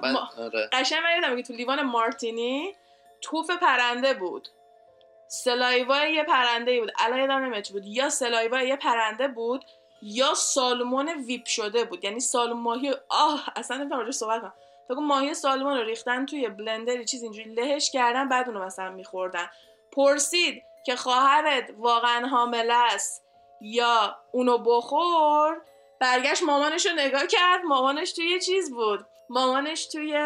[0.04, 0.15] آره.
[0.38, 0.69] آره.
[0.71, 2.76] قشنگ من یادم که تو لیوان مارتینی
[3.21, 4.47] توف پرنده بود.
[5.28, 6.91] سلایوا یه پرنده بود.
[7.00, 7.86] الان یادم نمیاد بود.
[7.86, 9.65] یا سلایوا یه پرنده بود
[10.02, 12.04] یا سالمون ویپ شده بود.
[12.04, 14.54] یعنی سالمون ماهی آه اصلا نمی‌تونم راجعش صحبت کنم.
[14.89, 19.50] بگو ماهی سالمون رو ریختن توی بلندری چیز اینجوری لهش کردن بعد اونو مثلا میخوردن.
[19.91, 23.23] پرسید که خواهرت واقعا حامله است
[23.62, 25.62] یا اونو بخور؟
[26.00, 29.06] برگشت مامانش رو نگاه کرد مامانش توی چیز بود.
[29.30, 30.19] مامانش توی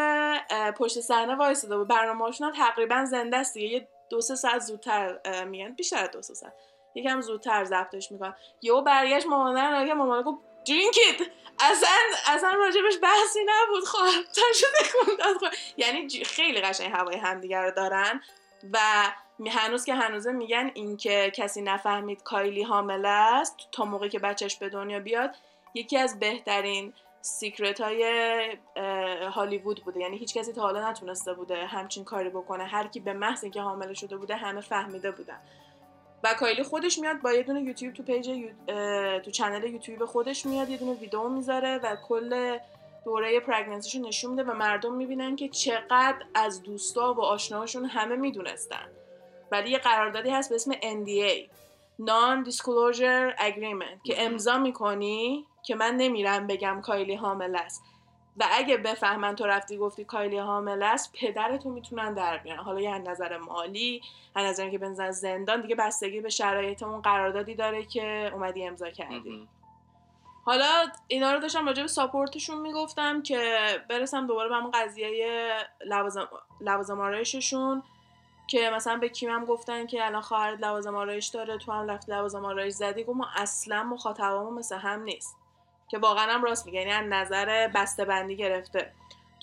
[0.78, 1.88] پشت صحنه وایساده بود.
[1.88, 6.54] برنامه‌هاشون تقریبا زنده است یه دو سه ساعت زودتر میگن بیشتر دو سه ساعت.
[6.95, 8.36] یکم زودتر ضبطش می‌کنن.
[8.62, 10.95] یهو برگشت مامان رو نگاه مامان گفت درینک
[11.60, 11.97] اصلا
[12.28, 13.84] اصلا راجبش بحثی نبود.
[13.84, 18.21] خب تا شده داد یعنی خیلی قشنگ هوای همدیگه رو دارن
[18.74, 18.80] و
[19.50, 24.69] هنوز که هنوزه میگن اینکه کسی نفهمید کایلی حامله است تا موقعی که بچهش به
[24.69, 25.36] دنیا بیاد
[25.74, 28.04] یکی از بهترین سیکرت های
[29.34, 30.00] هالیوود بوده.
[30.00, 32.63] یعنی هیچ کسی تا حالا نتونسته بوده همچین کاری بکنه.
[32.63, 35.41] هر کی به محض اینکه حامله شده بوده همه فهمیده بودن.
[36.24, 38.30] و کایلی خودش میاد با یه دونه یوتیوب تو پیج
[39.26, 42.58] تو channel یوتیوب خودش میاد یه دونه ویدیو می‌ذاره و کل
[43.06, 48.16] دوره pregnancy شو نشون میده و مردم می‌بینن که چقدر از دوستا و آشناهاشون همه
[48.16, 48.88] می‌دونستن.
[49.52, 51.50] ولی یه قراردادی هست به اسم NDA
[52.02, 57.84] Non Disclosure Agreement که امضا می‌کنی که من نمیرم بگم کایلی حامله است.
[58.38, 62.60] و اگه بفهمن تو رفتی گفتی کایلی حامله است پدرتو می‌تونن در بیارن.
[62.60, 64.02] حالا از نظر مالی
[64.36, 68.89] از نظر که بنزن زندان دیگه بستگی به شرایط اون قراردادی داره که اومدی امضا
[68.89, 69.48] کردی.
[70.46, 73.58] حالا اینا رو داشتم راجع به ساپورتشون می‌گفتم که
[73.89, 75.52] برسم دوباره به همون قضیه
[75.86, 76.30] لوازم
[76.62, 77.84] لوازم آرایششون
[78.48, 82.10] که مثلا به کیم هم گفتن که الان خواهرت لوازم آرایش داره تو هم رفت
[82.10, 83.04] لوازم آرایش زدی.
[83.04, 85.38] گفت ما اصلا مخاطبمون مثل هم نیست.
[85.91, 86.80] که واقعا هم راست میگه.
[86.80, 88.91] یعنی از نظر بسته بندی گرفته.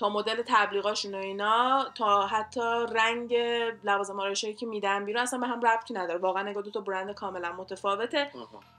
[0.00, 3.37] تا مدل تبلیغاشون و اینا تا حتی رنگ
[3.84, 6.18] لوازم آرایشی که میدن بیرون اصلا به هم ربطی نداره.
[6.18, 8.30] واقعا نگاه دو تا برند کاملا متفاوته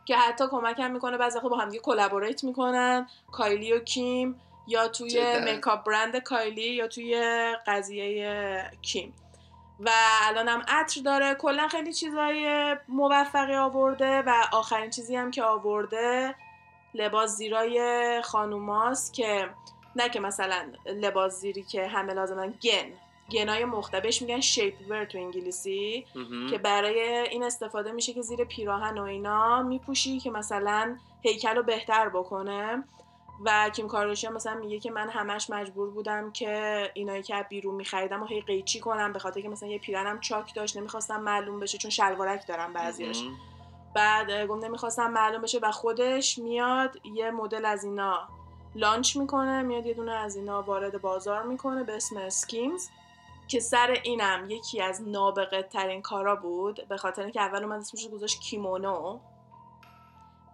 [0.06, 1.18] که حتی کمک هم می‌کنه.
[1.18, 3.08] بعضی با هم دیگه collaborate می‌کنن.
[3.32, 7.22] کایلی و کیم یا توی makeup brand کایلی یا توی
[7.68, 9.14] قضیه کیم.
[9.80, 9.90] و
[10.24, 11.36] الان هم عطر داره.
[11.36, 16.36] کلا خیلی چیزای موفقی آورده و آخرین چیزی هم که آورده
[16.94, 19.50] لباس زیرای خانوماست که
[19.96, 22.94] نه که مثلا لباس زیری که همه لازمن گن.
[23.32, 26.06] گنای مختبش میگن شیپ ور تو انگلیسی
[26.50, 27.00] که برای
[27.32, 32.84] این استفاده میشه که زیر پیراهن و اینا میپوشی که مثلا هیکل رو بهتر بکنه.
[33.46, 38.24] و کیم کارداشیان مثلا میگه که من همش مجبور بودم که اینایی که بیرون میخریدم
[38.24, 41.78] و هی قیچی کنم به خاطر که مثلا یه پیرنم چاک داشت نمی‌خواستم معلوم بشه
[41.78, 43.24] چون شلوارک دارم بعضیش
[43.94, 48.28] بعد گفت نمی‌خواستم معلوم بشه و خودش میاد یه مدل از اینا
[48.76, 52.90] لانچ می‌کنه میاد یه دونه از اینا وارد بازار می‌کنه به اسم اسکیمز
[53.48, 58.08] که سر اینم یکی از نابغه ترین کارا بود به خاطر که اول اومد اسمش
[58.08, 59.20] گذاشت کیمونو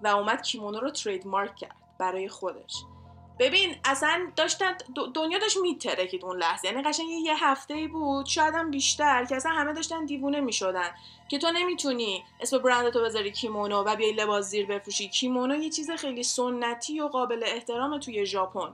[0.01, 2.83] و اومد کیمونو رو ترید مارک کرد برای خودش.
[3.39, 4.77] ببین اصلا داشتن
[5.13, 6.67] دنیا داشت میترکید اون لحظه.
[6.67, 10.89] یعنی قشنگ یه هفته بود شاید هم بیشتر که اصلا همه داشتن دیوونه می‌شدن.
[11.27, 15.09] که تو نمی‌تونی اسم برندتو بذاری کیمونو و بیای لباس زیر بفروشی.
[15.09, 18.73] کیمونو یه چیز خیلی سنتی و قابل احترام توی ژاپن.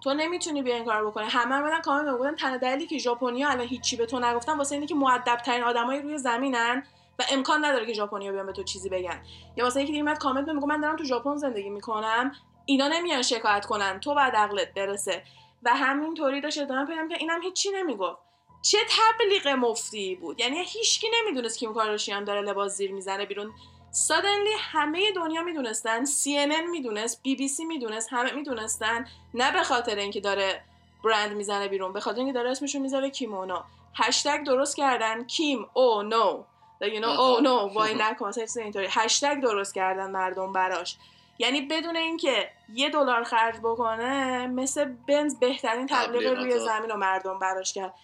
[0.00, 1.26] تو نمی‌تونی بیا این کار بکنی.
[1.28, 4.86] همه بدن کامل می‌گفتن تنها دلیلی که ژاپنیا الان هیچی به تو نگفتن واسه اینه
[4.86, 6.82] که مؤدب ترین آدمای روی زمینن
[7.18, 9.22] و امکان نداره که ژاپنیا بیان به تو چیزی بگن.
[9.56, 12.32] یا واسه اینکه دیگه کامنت میگه من دارم تو ژاپن زندگی می‌کنم.
[12.66, 15.22] اینا نمیان شکایت کنن تو بعد عقلت برسه.
[15.62, 18.18] و همینطوری داشت ادامه پیدا که اینم هیچی نمی‌گفت.
[18.62, 20.40] چه تبلیغ مفتی بود.
[20.40, 23.52] یعنی هیچکی نمی‌دونست کیم کارداشیان داره لباس زیر می‌زنه بیرون.
[23.90, 29.06] سادنلی همه دنیا می‌دونستن CNN می‌دونست بی بی سی می‌دونست همه می‌دونستن.
[29.34, 30.64] نه به خاطر اینکه داره
[31.04, 33.62] برند می‌زنه بیرون به خاطر اینکه داره اسمشو می‌ذاره کیمونو
[33.94, 36.44] هشتگ درست کردن کیم او نو.
[36.82, 38.86] You know او نو وای نکن اینطوری.
[38.90, 40.96] هشتگ درست کردن مردم براش.
[41.40, 47.38] یعنی بدون اینکه یه دلار خرج بکنه مثل بنز بهترین تبلیغ روی زمین رو مردم
[47.38, 47.94] براش کرد.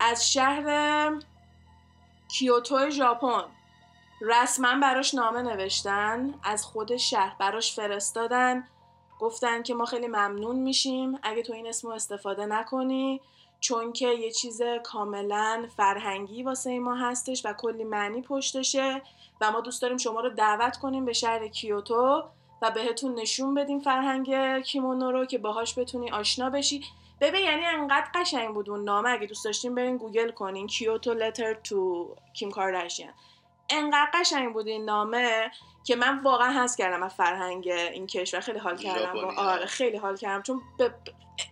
[0.00, 1.12] از شهر
[2.28, 3.44] کیوتو ژاپن.
[4.20, 8.64] رسما براش نامه نوشتن از خود شهر براش فرستادن.
[9.20, 13.20] گفتن که ما خیلی ممنون میشیم اگه تو این اسم استفاده نکنی
[13.60, 19.02] چون که یه چیز کاملا فرهنگی واسه ما هستش و کلی معنی پشتشه
[19.40, 22.22] و ما دوست داریم شما رو دعوت کنیم به شهر کیوتو.
[22.62, 26.84] و بهتون نشون بدیم فرهنگ کیمونو رو که باهاش بتونی آشنا بشی.
[27.20, 29.10] ببین یعنی انقدر قشنگ بود اون نامه.
[29.10, 30.66] اگه دوست داشتین برین گوگل کنین.
[30.66, 33.12] کیوتو لتر تو کیم کارداشیان.
[33.70, 35.50] انقدر قشنگ بود این نامه
[35.84, 38.40] که من واقعا حس کردم از فرهنگ این کشور.
[38.40, 39.12] خیلی حال کردم.
[39.12, 40.42] با آره خیلی حال کردم.
[40.42, 40.88] چون ب...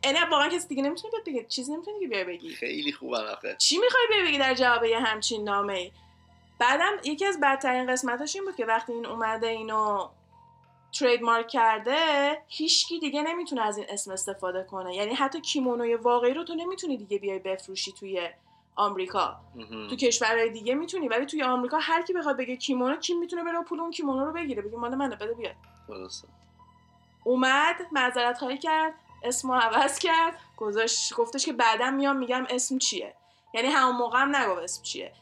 [0.04, 1.44] یعنی واقعا کسی دیگه نمی‌تونه بگه.
[1.44, 2.54] چیزی نمی‌تونه که بیا بگی.
[2.54, 5.90] خیلی خوبه آخه چی می‌خوای بیا بگی در جواب یه همچین نامه
[6.58, 10.08] بعدم یکی از بدترین قسمتاش این بود که وقتی این اومده اینو
[10.92, 11.96] ترید مارک کرده
[12.48, 14.94] هیچکی دیگه نمی‌تونه از این اسم استفاده کنه.
[14.94, 18.28] یعنی حتی کیمونوی واقعی رو تو نمی‌تونی دیگه بیای بفروشی توی
[18.76, 19.36] آمریکا.
[19.90, 23.62] تو کشورهای دیگه می‌تونی ولی توی آمریکا هر کی بخواد بگه کیمونو کی می‌تونه بره
[23.62, 25.54] پول اون کیمونو رو بگیره؟ بگه مال منه بده بیاد.
[27.24, 33.14] اومد معذرت خواهی کرد اسمو عوض کرد گذاشت گفتش که بعدا میام میگم اسم چیه؟
[33.54, 35.12] یعنی همون موقع هم نگفت اسم چیه.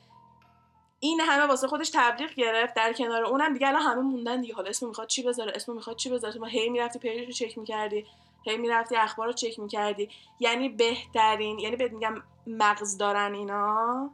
[1.00, 4.54] این همه واسه خودش تبلیغ گرفت در کنار اونم دیگه الان همه موندن دیگه.
[4.54, 7.58] حالا اسم می‌خواد چی بذاره؟ اسم می‌خواد چی بذاره؟ ما هی می‌رفتی پیجش رو چک
[7.58, 8.06] می‌کردی
[8.44, 10.08] هی می‌رفتی اخبار رو چک می‌کردی.
[10.40, 14.10] یعنی بهترین یعنی بهت میگم مغز دارن اینا.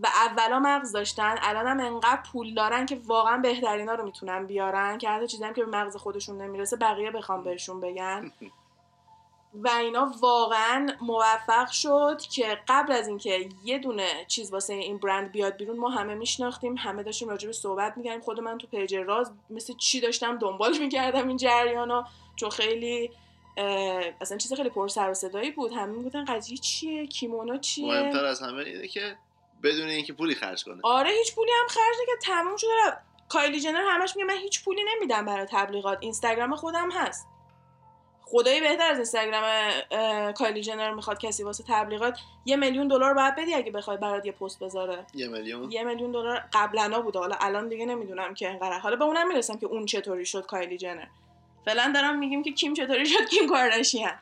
[0.00, 4.98] و اولا مغز داشتن الان هم انقدر پول دارن که واقعا بهترینا رو می‌تونن بیارن
[4.98, 8.32] که حتی چیزی هم که به مغز خودشون نمی‌رسه بقیه بخوام بهشون بگن.
[9.54, 15.32] و اینا واقعا موفق شد که قبل از اینکه یه دونه چیز واسه این برند
[15.32, 18.20] بیاد بیرون ما همه میشناختیم همه داشتیم راجع به صحبت می‌کردیم.
[18.20, 22.04] خود من تو پیج راز مثل چی داشتم دنبال می‌کردم این جریانا
[22.36, 23.10] چون خیلی
[24.20, 25.72] اصلا چیز خیلی پر سر و صدایی بود.
[25.72, 29.16] همه می‌گفتن قضیه چیه؟ کیمونو چیه؟ مهمتر از همه اینه که
[29.62, 30.80] بدون اینکه پولی خرج کنه.
[30.82, 32.68] آره هیچ پولی هم خرج نکرد تموم شده
[33.28, 35.98] کایلی جنر همش میگه من هیچ پولی نمیدم برای تبلیغات.
[36.00, 37.28] اینستاگرام خودم هست.
[38.32, 39.44] خدایی بهتر از اینستاگرام
[40.32, 44.32] کایلی جنر می‌خواد کسی واسه تبلیغات یه میلیون دلار باید بدی اگه بخواد برات یه
[44.32, 45.06] پست بذاره.
[45.14, 47.18] یه میلیون؟ یه میلیون دلار قبلا بوده.
[47.18, 50.78] حالا الان دیگه نمی‌دونم که انقدر حالا به اونم می‌رسم که اون چطوری شد کایلی
[50.78, 51.06] جنر.
[51.64, 54.12] فعلا دارم میگیم که کیم چطوری شد کیم کارداشیان.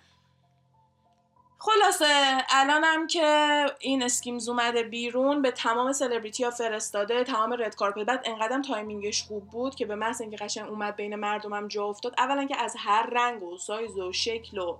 [1.62, 8.06] خلاصه الانم که این Skims اومده بیرون به تمام سلبریتی ها فرستاده تمام red carpet
[8.06, 11.84] بعد انقدرم timing ش خوب بود که به محض اینکه قشنگ اومد بین مردمم جا
[11.84, 14.76] افتاد اولا که از هر رنگ و سایز و شکل و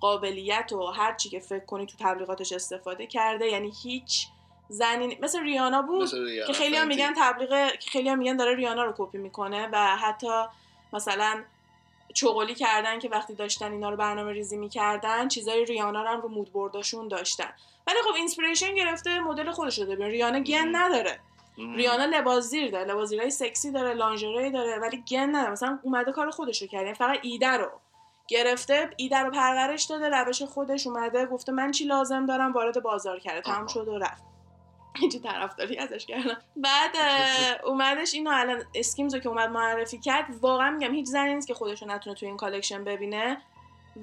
[0.00, 3.46] قابلیت و هر چی که فکر کنی تو تبلیغاتش استفاده کرده.
[3.46, 4.26] یعنی هیچ
[4.68, 6.10] زنی مثل ریانا بود
[6.46, 10.28] که خیلی هم میگن تبلیغ خیلی هم میگن داره ریانا رو کپی می‌کنه و حتی
[10.92, 11.42] مثلا
[12.14, 16.28] چغلی کردن که وقتی داشتن اینا رو برنامه ریزی می‌کردن چیزای ریانا رو هم رو
[16.28, 17.52] moodboard اشون داشتن.
[17.86, 20.08] ولی خب inspiration گرفته مدل خودش رو داره.
[20.08, 21.20] ریانا گن نداره.
[21.56, 22.84] ریانا لباس زیر داره.
[22.84, 25.50] لباس زیرای سکسی داره lingerie ای داره ولی گن نداره.
[25.50, 27.70] مثلا اومده کار خودش رو کرده یعنی فقط ایده رو
[28.28, 33.18] گرفته ایده رو پرورش داده روش خودش اومده گفته من چی لازم دارم وارد بازار
[33.18, 33.40] کرده.
[33.40, 34.29] تمام شد و رفت.
[35.00, 36.36] اینجا طرفداری ازش کردم.
[36.56, 36.90] بعد
[37.66, 41.54] اومدش اینو الان Skims و که اومد معرفی کرد واقعا میگم هیچ زنی نیست که
[41.54, 43.42] خودشو نتونه توی این collection ببینه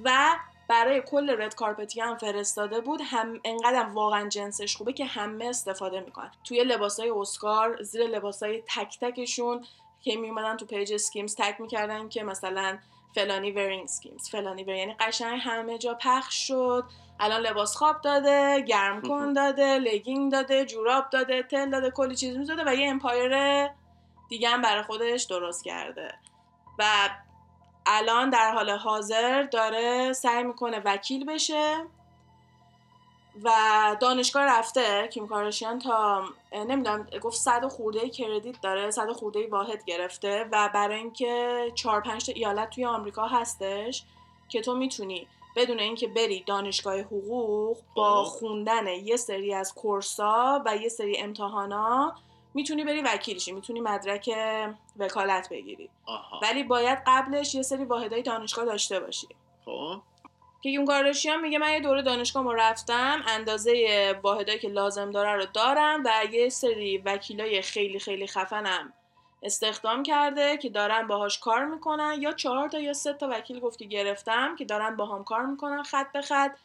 [0.04, 0.36] و
[0.68, 5.46] برای کل red carpet ی هم فرستاده بود هم انقدر واقعا جنسش خوبه که همه
[5.46, 6.32] استفاده می‌کنن.
[6.44, 9.66] توی لباسای اسکار زیر لباسای تک تکشون
[10.02, 12.78] که میومدن تو پیج Skims tag می‌کردن که مثلا
[13.16, 16.84] فلانی wearing Skims فلانی wearing یعنی قشنگ همه جا پخش شد.
[17.20, 22.38] الان لباس خواب داده گرم کن داده legging داده جوراب داده تل داده کلی چیز
[22.38, 23.68] می‌زده و یه empire
[24.30, 26.14] دیگه هم برای خودش درست کرده.
[26.80, 26.84] و
[27.86, 31.86] الان در حال حاضر داره سعی می‌کنه وکیل بشه.
[33.44, 33.52] و
[34.00, 36.24] دانشگاه رفته کیم کارشیان تا
[36.54, 42.26] نمی‌دونم گفت صد خورده کردیت داره صد خورده واحد گرفته و برای اینکه چهار پنج
[42.26, 44.04] تا ایالت توی آمریکا هستش
[44.50, 48.24] که تو می‌تونی بدون اینکه بری دانشگاه حقوق با.
[48.24, 52.16] خوندن یه سری از کورسا و یه سری امتحانا
[52.54, 54.30] می‌تونی بری وکیلشی می‌تونی مدرک
[54.98, 55.90] وکالت بگیری.
[56.42, 59.28] ولی باید قبلش یه سری واحدهای دانشگاه داشته باشی.
[59.66, 60.02] خب.
[60.62, 65.36] که اون هم میگه من یه دوره دانشگاه ما رفتم اندازه واحدهایی که لازم داره
[65.36, 68.94] رو دارم و یه سری وکیلای خیلی خیلی خفنم
[69.44, 72.18] استخدام کرده که دارن باهاش کار می‌کنن.
[72.22, 75.84] یا چهار تا یا سه تا وکیل گفت که گرفتم که دارن باهام کار می‌کنن
[75.84, 76.58] خط به خط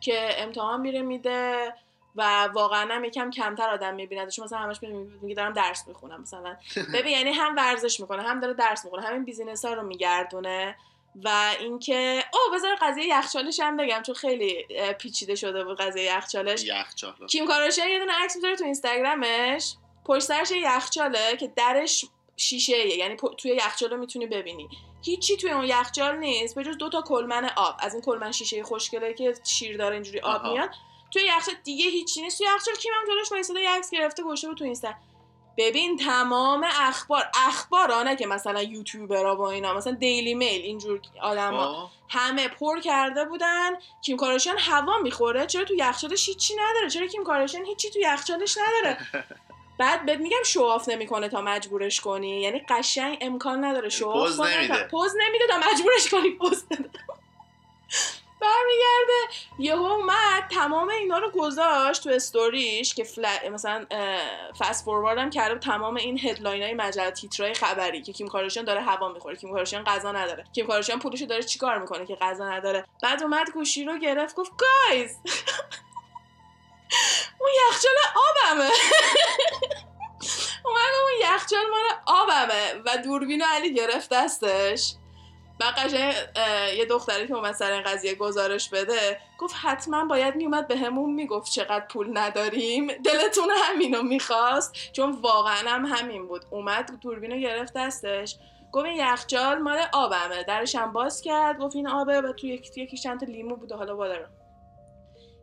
[0.00, 1.74] که امتحان میره میده
[2.16, 4.82] و واقعا هم یکم کمتر آدم میبیندش مثلا همش
[5.22, 6.56] میگه دارم درس می‌خونم مثلا.
[6.94, 10.76] ببین یعنی هم ورزش می‌کنه هم داره درس می‌کنه همین بیزینس ها رو میگردونه.
[11.24, 14.66] و اینکه او بذار قضیه یخچالش هم بگم چون خیلی
[14.98, 19.74] پیچیده شده بود قضیه یخچالش یخچال کیم کاراشیان یه دونه عکس می‌ذاره تو اینستاگرامش.
[20.04, 22.04] پشت سرش یخچاله که درش
[22.36, 24.68] شیشه یعنی توی یخچال رو می‌تونی ببینی.
[25.04, 27.76] هیچی توی اون یخچال نیست به جز دو تا کلمن آب.
[27.80, 30.70] از این کلمن شیشه خوشگله که شیر داره اینجوری آب میاد.
[31.10, 32.38] توی یخچال دیگه هیچی نیست.
[32.38, 34.94] توی یخچال کیم هم جلوش وایساده عکس گرفته گوشه بود تو اینستا
[35.56, 41.90] ببین تمام اخبار اخبار که مثلا یوتیوبرا و اینا مثلا دیلی میل اینجور آدما.
[42.08, 43.70] همه پر کرده بودن.
[44.02, 48.58] کیم کارشان هوا می‌خوره چرا تو یخچالش هیچی نداره؟ چرا کیم کارشان هیچی تو یخچالش
[48.58, 48.98] نداره؟
[49.78, 52.40] بعد بهت میگم شواف نمی‌کنه تا مجبورش کنی.
[52.40, 54.88] یعنی قشنگ امکان نداره شواف کنه نمیده.
[54.90, 56.64] پوز نمیده تا مجبورش کنی پوز
[58.42, 59.36] برمیگرده.
[59.58, 63.48] یهو اومد تمام اینا رو گذاشت تو استوریش که فل...
[63.52, 63.86] مثلا
[64.58, 68.80] fast forward م کرده تمام این headline های مجله تیترای خبری که کیم کارداشیان داره
[68.80, 69.36] هوا می‌خوره.
[69.36, 70.44] کیم کارداشیان غذا نداره.
[70.54, 72.84] کیم کارداشیان پولشو داره چیکار می‌کنه که غذا نداره.
[73.02, 75.16] بعد اومد گوشی رو گرفت گفت guys
[77.40, 78.70] اون یخچال آبمه.
[80.66, 84.94] اومد اون یخچال مال آبمه و دوربین علی گرفت دستش.
[85.60, 86.14] و قشنگ
[86.78, 91.14] یه دختری که اومد سر این قضیه گزارش بده گفت حتما باید میومد به همون
[91.14, 92.86] می‌گفت چقدر پول نداریم.
[92.86, 96.44] دلتون همینو می‌خواست چون واقعا هم همین بود.
[96.50, 98.36] اومد دوربینو گرفت دستش.
[98.72, 100.44] گفت این یخچال مال آبمه.
[100.44, 103.94] درش هم باز کرد گفت این آبه و تو یکی یکی چند لیمو بود حالا
[103.94, 104.26] بادر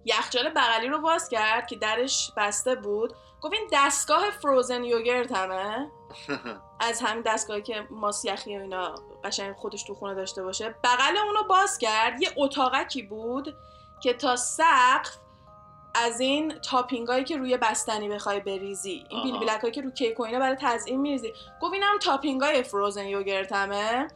[0.06, 3.14] یخچال بغلی رو باز کرد که درش بسته بود.
[3.42, 5.92] گفت این دستگاه فروزن یوگرت همه.
[6.80, 10.76] از همین دستگاهی که ماس یخی و اینا قشنگ خودش تو خونه داشته باشه.
[10.84, 12.22] بغل اونو باز کرد.
[12.22, 13.56] یه اتاقکی بود
[14.04, 15.18] که تا سقف
[16.06, 20.20] از این تاپینگایی که روی بستنی بخوای بریزی این بیل بیلک هایی که رو کیک
[20.20, 21.34] و اینا برای تزیین میریزی.
[21.62, 24.08] گفت اینم تاپینگ های فروزن یوگرتمه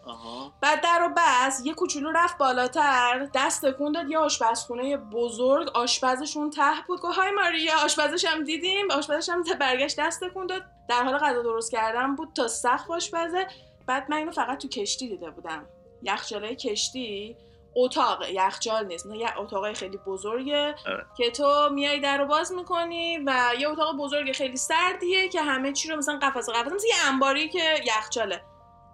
[0.62, 6.50] بعد در و بس یه کوچولو رفت بالاتر دست تکون داد یه آشپزخونه بزرگ آشپزشون
[6.50, 7.00] ته بود.
[7.02, 8.92] گفت های ماریا آشپزش هم دیدیم.
[8.92, 10.64] آشپزش هم برگشت دست تکون داد.
[10.90, 13.48] در حال غذا درست کردن بود تا سخت آشپزه.
[13.88, 15.66] بعد من اینو فقط تو کشتی دیده بودم.
[16.04, 17.38] یخچاله کشتی.
[17.76, 21.06] اتاق یخچال نیست مثلا یه اتاق خیلی بزرگه آره.
[21.18, 25.72] که تو میای در رو باز می‌کنی و یه اتاق بزرگ خیلی سردیه که همه
[25.72, 28.42] چی رو مثلا قفس قفس مثل یه انباری که یخچاله.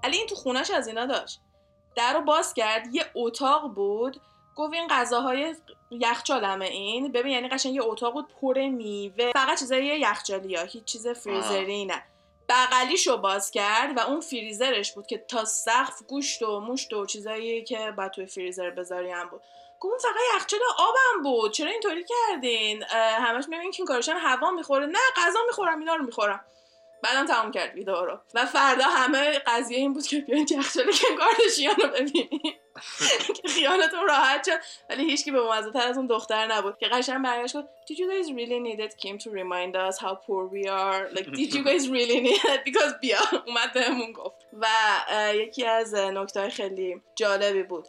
[0.03, 1.41] ولی این تو خونش از اینا داشت.
[1.95, 4.21] در رو باز کرد یه اتاق بود.
[4.55, 5.55] گفت این غذاهای
[5.91, 7.11] یخچالمه این.
[7.11, 9.31] ببین یعنی قشنگ یه اتاق بود پر میوه.
[9.31, 12.03] فقط چیزای یخچالی ها هیچ چیز فریزری نه.
[12.49, 17.63] بغلیشو باز کرد و اون فریزرش بود که تا سقف گوشت و موشت و چیزایی
[17.63, 19.41] که باید توی فریزر بذاری هم بود
[19.79, 24.85] گفت فقط یخچال آبم بود؟ چرا اینطوری کردین؟ همش می‌بینین که این کارشان هوا می‌خوره؟
[24.85, 26.45] نه غذا می‌خورم اینا رو می‌خورم.
[27.03, 28.19] بعدم تمام کرد ویدیو رو.
[28.33, 32.29] و فردا همه قضیه این بود که بیاین یخچال کیم کارداشیان رو ببینیم.
[33.35, 34.59] که خیالتون راحت شد.
[34.89, 36.77] ولی هیچکی به مزه تر از اون دختر نبود.
[36.77, 40.47] که قشنگ برگشت گفت did you guys really needed Kim to remind us how poor
[40.47, 41.09] we are?
[41.15, 42.61] Like did you guys really need it?
[42.65, 44.47] Because بیا اومد بهمون گفت.
[44.53, 44.67] و
[45.35, 47.87] یکی از نکته خیلی جالبی بود.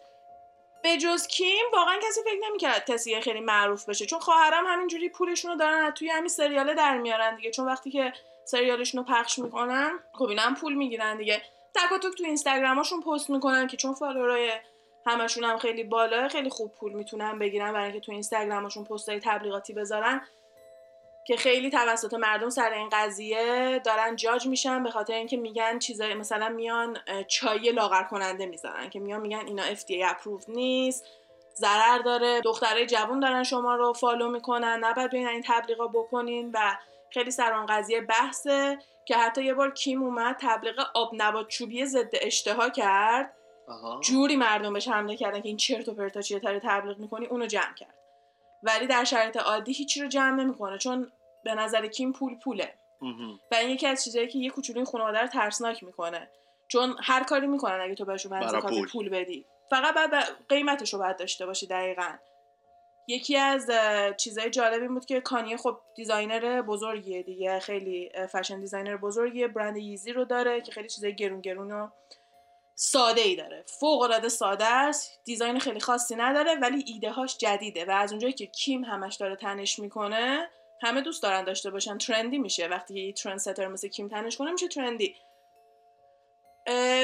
[0.82, 4.06] به جز کیم واقعا کسی فکر نمی‌کرد کسی خیلی معروف بشه.
[4.06, 7.50] چون خواهرم همینجوری پولشون رو دارن توی همین سریاله در میارن دیگه.
[7.50, 8.12] چون وقتی که
[8.50, 11.42] سریالشون رو پخش می‌کنن خب اینا پول می‌گیرن دیگه.
[11.74, 14.52] تک تو اینستاگرامشون پست می‌کنن که چون فالوورای
[15.06, 19.72] همشون هم خیلی بالا خیلی خوب پول می‌تونن بگیرن برای اینکه تو اینستاگرامشون پستای تبلیغاتی
[19.72, 20.22] بذارن.
[21.26, 26.14] که خیلی توسط مردم سر این قضیه دارن جاج میشن به خاطر اینکه میگن چیزای
[26.14, 26.98] مثلا میان
[27.28, 31.04] چای لاغر کننده می‌ذارن که میان میگن اینا FDA اپروف نیست
[31.56, 36.76] ضرر داره دخترای جوون دارن شما رو فالو می‌کنن نباید بیاین این تبلیغا بکنین و
[37.10, 41.86] خیلی سر اون قضیه بحثه که حتی یه بار کیم اومد تبلیغ آب نبات چوبی
[41.86, 43.34] ضد اشتها کرد.
[44.00, 47.46] جوری مردم بهش حمله کردن که این چرت و پرتا چیه تری تبلیغ می‌کنی اونو
[47.46, 47.94] جمع کرد.
[48.62, 51.12] ولی در شرایط عادی هیچی رو جمع نمی‌کنه چون
[51.44, 52.74] به نظر کیم پول پوله.
[53.52, 56.30] و این یکی از چیزایی که یه کوچولوی خانواده رو ترسناک می‌کنه.
[56.68, 58.88] چون هر کاری می‌کنن اگه تو بهشون پول.
[58.88, 59.46] پول بدی.
[59.70, 60.14] فقط بعد
[60.48, 62.12] قیمتش رو باید داشته باشی دقیقا.
[63.06, 63.70] یکی از
[64.16, 70.12] چیزای جالبی بود که کانیه خب designer بزرگیه دیگه خیلی fashion designer بزرگیه برند Yeezy
[70.12, 71.88] رو داره که خیلی چیزای گرون گرون و
[72.74, 73.64] ساده ای داره.
[73.66, 78.32] فوق العاده ساده است design خیلی خاصی نداره ولی ایده هاش جدیده و از اونجایی
[78.32, 80.48] که کیم همش داره تنش می‌کنه
[80.82, 81.98] همه دوست دارن داشته باشن.
[81.98, 82.66] ترندی میشه.
[82.66, 85.16] وقتی یه ترند ستر مثل کیم تنش کنه میشه ترندی.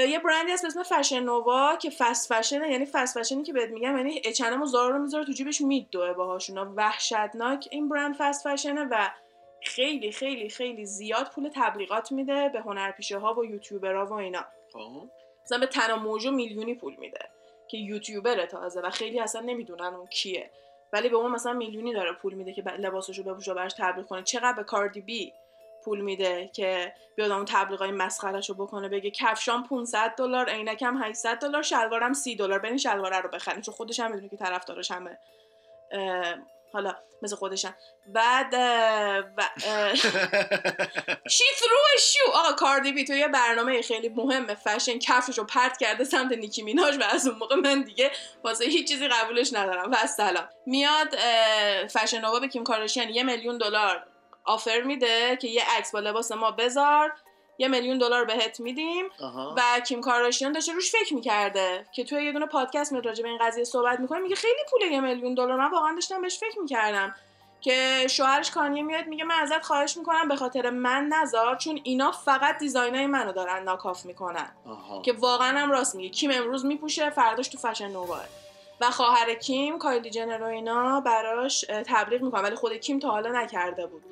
[0.09, 3.97] یه برندی هست اسم فشن نووا که فست فشنه یعنی فست فشنی که بهت میگم
[3.97, 6.59] یعنی اچنم و زارا رو می‌ذاره تو جیبش میدوه باهاشون.
[6.59, 9.09] وحشتناک این برند فست فشنه و
[9.63, 14.45] خیلی خیلی خیلی زیاد پول تبلیغات میده به هنرپیشه ها و یوتیوبرها و اینا.
[14.73, 15.09] خب.
[15.45, 17.19] مثلا به تنا موجو میلیونی پول میده
[17.69, 20.51] که یوتیوبره تازه و خیلی اصلا نمی‌دونن اون کیه.
[20.93, 24.23] ولی به اون مثلا میلیونی داره پول میده که لباسشو بپوشه براش تبلیغ کنه.
[24.23, 25.33] چقدر به کاردی بی
[25.87, 31.63] پول میده که بیاد اون تبلیغای مسخرهشو بکنه بگه کفشام 500 دلار عینکم 800 دلار
[31.63, 35.19] شلوارم 30 دلار برین شلوار رو بخرین چون خودش هم می‌دونه که طرفدارش همه
[36.73, 37.75] حالا مثل خودشن
[38.07, 38.55] بعد
[41.29, 46.05] شی ثرو شو آقا کاردی بی تو یه برنامه خیلی مهمه فشن کفشو پرت کرده
[46.05, 48.11] سمت نیکی میناش و از اون موقع من دیگه
[48.45, 49.91] واسه هیچ چیزی قبولش ندارم.
[49.91, 50.49] و سلام.
[50.67, 51.15] میاد
[51.89, 54.16] فشن نووا به کیم کارشین یه میلیون دلار
[54.47, 57.13] آفر میده که یه عکس با لباس ما بذار
[57.59, 59.05] یه میلیون دلار بهت میدیم.
[59.57, 63.29] و کیم کارداشیان داشته روش فکر می‌کرده که توی یه دونه پادکست میاد راجع به
[63.29, 64.19] این قضیه صحبت می‌کنه.
[64.19, 65.57] میگه خیلی پوله یه میلیون دلار.
[65.57, 67.15] من واقعا داشتم بهش فکر می‌کردم
[67.61, 72.13] که شوهرش کانیه میاد میگه من ازت خواهش می‌کنم به خاطر من نزار چون اینا
[72.13, 74.53] فقط دیزاینای منو دارن ناکاف می‌کنن.
[74.67, 75.03] آها.
[75.03, 76.09] که واقعا هم راست میگه.
[76.09, 78.25] کیم امروز میپوشه فرداش تو فشن نواه
[78.81, 82.43] و خواهر کیم کایلی جنر و اینا براش تبلیغ می‌کنه.
[82.43, 84.03] ولی خود کیم تا حالا نکرده بود.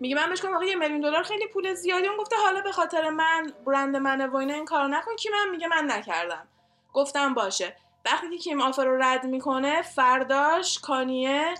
[0.00, 2.06] میگه من بهش گفتم یه میلیون دلار خیلی پول زیادی.
[2.06, 5.16] اون گفته حالا به خاطر من برند منه و این کارو نکن.
[5.16, 6.48] کیم هم میگه من نکردم.
[6.92, 7.76] گفتم باشه.
[8.04, 11.54] وقتی که کیم آفر رو رد می‌کنه فرداش کانیه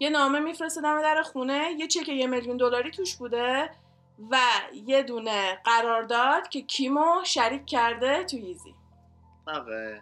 [0.00, 1.74] یه نامه میفرسته دم در خونه.
[1.78, 3.70] یه چک یه میلیون دلاری توش بوده
[4.30, 4.38] و
[4.86, 8.74] یه دونه قرارداد که کیمو شریک کرده تو ییزی
[9.46, 9.94] آقا.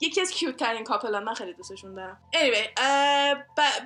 [0.00, 2.18] یکی از کیوت ترین کاپلان من خیلی دوستشون دارم.
[2.34, 2.80] Anyway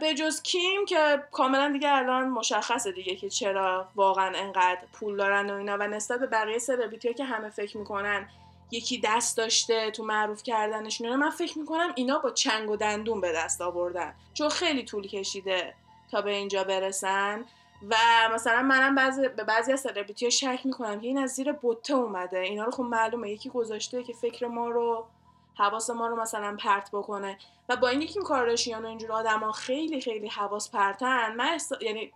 [0.00, 5.50] به جز کیم که کاملا دیگه الان مشخصه دیگه که چرا واقعا انقدر پول دارن
[5.50, 5.76] و اینا.
[5.80, 8.28] و نسبت به بقیه سلبریتی که همه فکر می‌کنن
[8.70, 13.32] یکی دست داشته تو معروف کردنشون من فکر می‌کنم اینا با چنگ و دندون به
[13.32, 14.14] دست آوردن.
[14.34, 15.74] چون خیلی طول کشیده
[16.10, 17.44] تا به اینجا برسن.
[17.90, 17.96] و
[18.34, 21.94] مثلا منم بعضی به بعضی از سلبریتی ها شک می‌کنم که این از زیر بوته
[21.94, 22.38] اومده.
[22.38, 23.30] اینا رو خب معلومه.
[23.30, 25.06] یکی گذاشته که فکر ما رو
[25.55, 27.38] حواس ما رو مثلا پرت بکنه.
[27.68, 32.12] و با اینکه کیم کارداشیان و اینجور آدما خیلی خیلی حواس پرتن من یعنی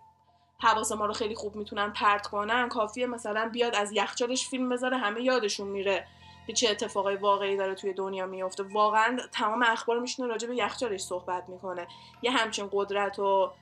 [0.58, 2.68] حواس ما رو خیلی خوب می‌تونن پرت کنن.
[2.68, 6.06] کافیه مثلا بیاد از یخچالش فیلم بذاره همه یادشون میره
[6.46, 8.62] که چه اتفاقای واقعی داره توی دنیا میفته.
[8.62, 11.86] واقعا تمام اخبار میشینه راجع به یخچالش صحبت می‌کنه.
[12.22, 13.52] یه همچین قدرت و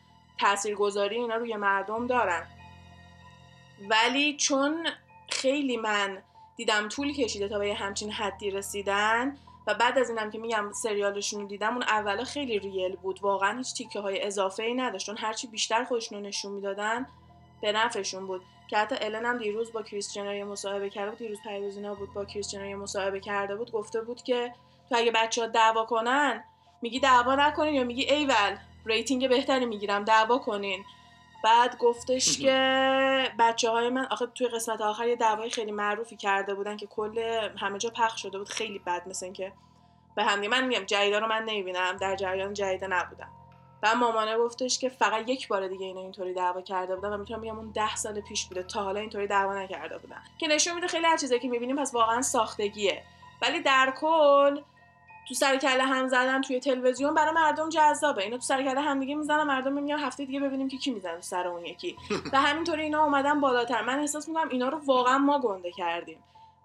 [0.40, 2.46] تاثیرگذاری اینا روی مردم دارن.
[3.90, 4.86] ولی چون
[5.28, 6.22] خیلی من
[6.56, 9.36] دیدم طول کشیده تا به یه همچین حدی رسیدن
[9.66, 13.18] و بعد از اینم که میگم سریالشون رو دیدم اون اولا خیلی real بود.
[13.22, 17.06] واقعا هیچ تیکه های اضافه ای نداشت چون هرچی بیشتر خودشون نشون می‌دادن
[17.60, 18.42] به نفعشون بود.
[18.68, 21.18] که حتی الن هم دیروز با کریس یه مصاحبه کرده بود.
[21.18, 23.72] دیروز پیروز اینا بود با کریس یه مصاحبه کرده بود.
[23.72, 24.54] گفته بود که
[24.88, 26.44] تو اگه بچه ها دعوا کنن
[26.82, 28.56] میگی دعوا نکنین یا میگی ایول
[28.86, 30.84] rating بهتری می‌گیرم دعوا کنین.
[31.44, 36.54] بعد گفتش که بچه های من آخه توی قسمت آخر یه دعوای خیلی معروفی کرده
[36.54, 37.18] بودن که کل
[37.58, 38.48] همه جا پخش شده بود.
[38.48, 39.52] خیلی بد مثل اینکه
[40.16, 43.28] به هم من میگم جدیدا رو من نمی‌بینم در جریان جدیده نبودم.
[43.82, 47.40] و مامانه گفتش که فقط یک بار دیگه اینا اینطوری دعوا کرده بودن و می‌تونم
[47.40, 48.62] بگم اون ده سال پیش بوده.
[48.62, 50.22] تا حالا اینطوری دعوا نکرده بودن.
[50.38, 53.02] که نشون میده خیلی از چیزایی که می‌بینیم پس واقعا ساختگیه.
[53.42, 54.60] ولی در کل
[55.28, 58.22] تو سر کله هم زدن توی تلویزیون برای مردم جذابه.
[58.22, 61.16] اینا تو سر کله هم دیگه می‌زنن مردم میگن هفته دیگه ببینیم که کی می‌زنه
[61.16, 61.96] تو سر اون یکی.
[62.32, 63.82] و همینطوری اینا اومدن بالاتر.
[63.82, 66.18] من احساس می‌کنم اینا رو واقعا ما گنده کردیم.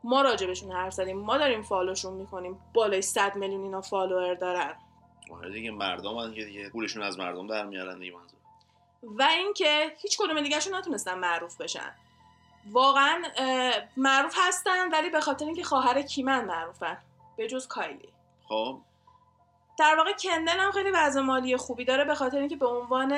[0.04, 1.20] ما راجبشون حرف زدیم.
[1.20, 2.60] ما داریم فالوشون می‌کنیم.
[2.74, 4.74] بالای 100 میلیون اینا فالوور دارن.
[5.32, 8.40] آره دیگه مردم که دیگه پولشون از مردم در میارن دیگه منظور
[9.04, 11.92] و اینکه هیچ کدوم دیگهشون نتونستن معروف بشن.
[12.72, 13.24] واقعا
[13.98, 16.98] معروف هستن ولی به خاطر اینکه خواهر کیمن معروفن.
[17.38, 18.10] به جز کایلی.
[18.50, 18.82] خب.
[19.80, 23.18] در واقع کندل هم خیلی وضع مالی خوبی داره به خاطر اینکه به عنوان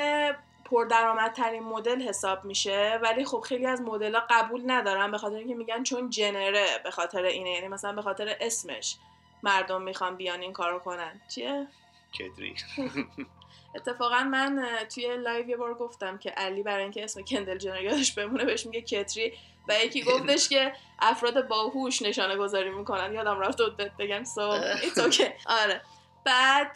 [0.65, 5.83] پردرآمدترین مدل حساب میشه ولی خب خیلی از مدل قبول ندارن به خاطر اینکه میگن
[5.83, 8.97] چون جنره به خاطر اینه یعنی مثلا به خاطر اسمش
[9.43, 11.21] مردم می‌خوان بیان این کارو کنن.
[11.27, 11.67] چیه؟
[12.13, 12.55] کتری
[13.75, 18.11] اتفاقا من توی لایو یه بار گفتم که علی برای اینکه اسم کندل جنر یادش
[18.13, 19.33] بمونه بهش میگه کتری
[19.67, 23.13] و یکی گفتش که افراد باهوش نشانه گذاری می‌کنن.
[23.13, 24.23] یادم رفت بهت بگم.
[24.23, 25.81] so it's okay آره.
[26.25, 26.73] بعد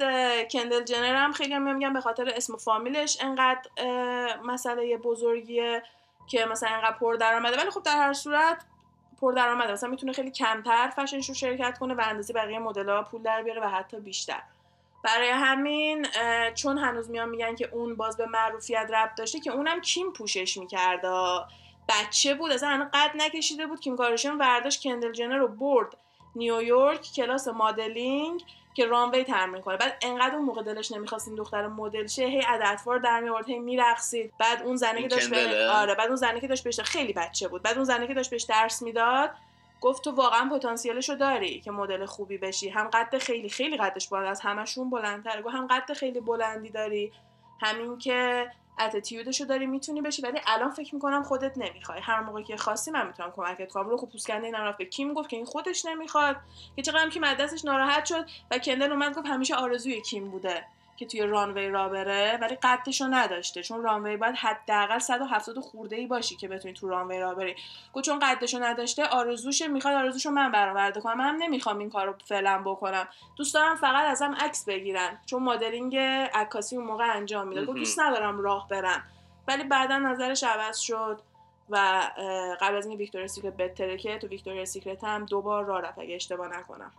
[0.52, 3.70] کندل جنر هم خیلی هم میگم به خاطر اسم و فامیلش انقدر
[4.44, 5.84] مسئله بزرگیه
[6.28, 8.66] که مثلا انقدر پر درآمده ولی خب در هر صورت
[9.22, 13.24] پر درآمده مثلا می‌تونه خیلی کمتر فشن شو شرکت کنه و اندازه بقیه مدل‌ها پول
[13.24, 14.42] در بیاره و حتی بیشتر.
[15.04, 16.08] برای همین
[16.54, 20.58] چون هنوز میان میگن که اون باز به معروفیت ربط داشته که اونم کیم پوشش
[20.58, 21.10] می‌کرده
[21.90, 25.98] بچه بود اصلا هنوز قد نکشیده بود کیم کارشون ورداش کندل جنر رو برد.
[26.36, 29.78] نیویورک کلاس مدلینگ که رانوی تمرین کنه.
[29.78, 33.60] بعد انقدر اون موقع دلش نمی‌خواست این دختر مدل شه هی عدتوار در میورد هی
[33.60, 34.34] میرقصید.
[34.40, 35.70] بعد اون زنه که داشت به...
[35.70, 37.62] آره بعد اون زنه که داشت بهش خیلی بچه بود.
[37.62, 39.32] بعد اون زنه که داشت بهش درس می‌داد
[39.82, 42.70] گفت تو واقعا پتانسیلشو داری که مدل خوبی بشی.
[42.70, 45.42] هم قد خیلی خیلی قدش بالا از همشون بلندتره.
[45.42, 47.12] گفت هم قد خیلی بلندی داری.
[47.62, 50.22] همین که اتیتیودشو داری می‌تونی بشی.
[50.22, 52.00] ولی الان فکر می‌کنم خودت نمی‌خوای.
[52.02, 53.90] هر موقع که خواستی من می‌تونم کمکت کنم.
[53.90, 56.36] رو پوست کنده اینم رفت به کیم گفت که این خودش نمی‌خواد.
[56.76, 60.66] که چقدر کیم از دستش ناراحت شد و کندل اومد گفت همیشه آرزوی کیم بوده.
[60.98, 63.64] که توی رانوی را بره ولی قدشو نداشته.
[63.64, 67.56] چون رانوی باید حداقل 170 خورده ای باشی که بتونی تو رانوی را بری.
[67.94, 71.18] گفت چون قدشو نداشته آرزوشه می‌خواد آرزوشو من برآورده کنم.
[71.18, 73.08] منم نمی‌خوام این کارو فعلا بکنم.
[73.36, 75.18] دوست دارم فقط ازم عکس بگیرن.
[75.26, 75.98] چون مدلینگ
[76.34, 77.78] عکاسی اون موقع انجام می‌داد گفت.
[77.78, 79.04] دوست ندارم راه برم.
[79.48, 81.22] ولی بعدا نظرش عوض شد
[81.70, 82.02] و
[82.62, 86.00] قبل از این Victoria's Secret بهتره که تو Victoria's Secret هم دو بار راه رفت.
[86.00, 86.92] اگه اشتباه نکنم.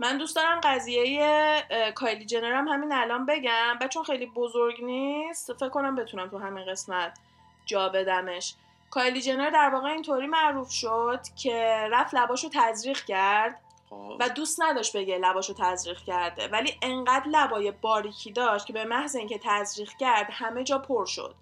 [0.00, 5.52] من دوست دارم قضیه کایلی جنر هم همین الان بگم و چون خیلی بزرگ نیست
[5.52, 7.18] فکر کنم بتونم تو همین قسمت
[7.66, 8.54] جا بدمش.
[8.90, 14.16] کایلی جنر در واقع اینطوری معروف شد که رفت لباشو تزریق کرد خب.
[14.20, 19.16] و دوست نداشت بگه لباشو تزریق کرده ولی انقدر لبای باریکی داشت که به محض
[19.16, 21.34] اینکه تزریق کرد همه جا پر شد.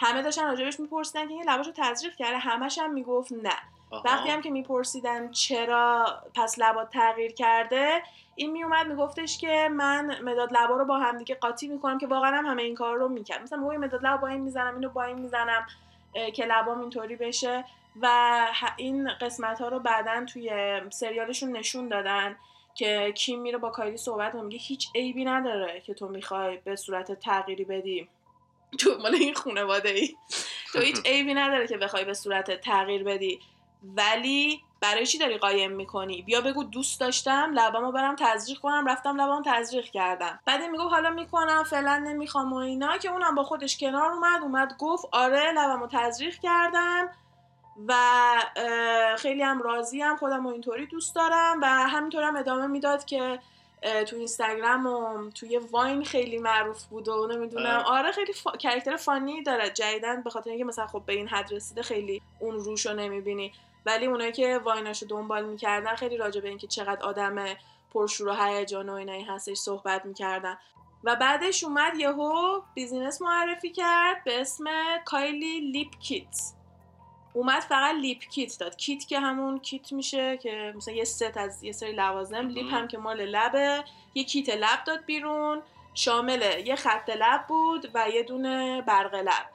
[0.00, 3.56] همه داشتن راجبش میپرسیدن که این لباشو تزریق کرده همش هم می‌گفت نه.
[4.04, 8.02] وقتی هم که میپرسیدن چرا پس لبات تغییر کرده
[8.34, 12.36] این میومد میگفتش که من مداد لبا رو با هم دیگه قاطی می‌کنم که واقعا
[12.36, 13.42] هم همه این کار رو می‌کرد.
[13.42, 15.66] مثلا موی مداد لبا با این می‌زنم اینو با این می‌زنم
[16.34, 17.64] که لبام اینطوری بشه.
[18.02, 22.36] و این قسمت ها رو بعدا توی سریالشون نشون دادن
[22.74, 26.76] که کیم میره با کایلی صحبت و میگه هیچ عیبی نداره که تو می‌خوای به
[26.76, 28.08] صورت تغییری بدی
[28.78, 30.16] تو مال این خانواده ای
[30.72, 33.40] تو هیچ عیبی نداره که بخوای به صورت تغییر بدی.
[33.82, 39.20] ولی برای چی داری قایم می‌کنی؟ بیا بگو دوست داشتم لبامو برم تزریق کنم رفتم
[39.20, 40.40] لبامو تزریق کردم.
[40.44, 44.76] بعد میگو حالا می‌کنم فعلا نمی‌خوام و اینا که اونم با خودش کنار اومد اومد
[44.78, 47.08] گفت آره لبامو تزریق کردم
[47.88, 47.94] و
[49.18, 53.38] خیلی هم راضی هم خودم و اینطوری دوست دارم و همینطور هم ادامه می‌داد که
[53.82, 57.82] تو اینستاگرام و توی Vine خیلی معروف بود و نمی‌دونم.
[57.86, 58.50] آره خیلی فا...
[58.50, 59.70] character funny ای داره.
[59.70, 63.52] جدیداً به خاطر اینکه مثلا خب به این حد رسیده خیلی اون روشو نمی‌بینی.
[63.86, 67.44] ولی اونایی که Vine اشو دنبال می‌کردن خیلی راجع به اینکه چقدر آدم
[67.94, 70.58] پرشور و هیجان و اینایی هستش صحبت می‌کردن.
[71.04, 74.64] و بعدش اومد یهو business معرفی کرد به اسم
[75.04, 76.52] کایلی lip kit
[77.36, 78.76] اومد فقط lip kit داد.
[78.76, 82.88] کیت که همون کیت میشه که مثلا یه ست از یه سری لوازم لیپ هم
[82.88, 83.84] که مال لبه.
[84.14, 85.62] یه کیت لب داد بیرون.
[85.94, 89.46] شامل یه خط لب بود و یه دونه برق لب.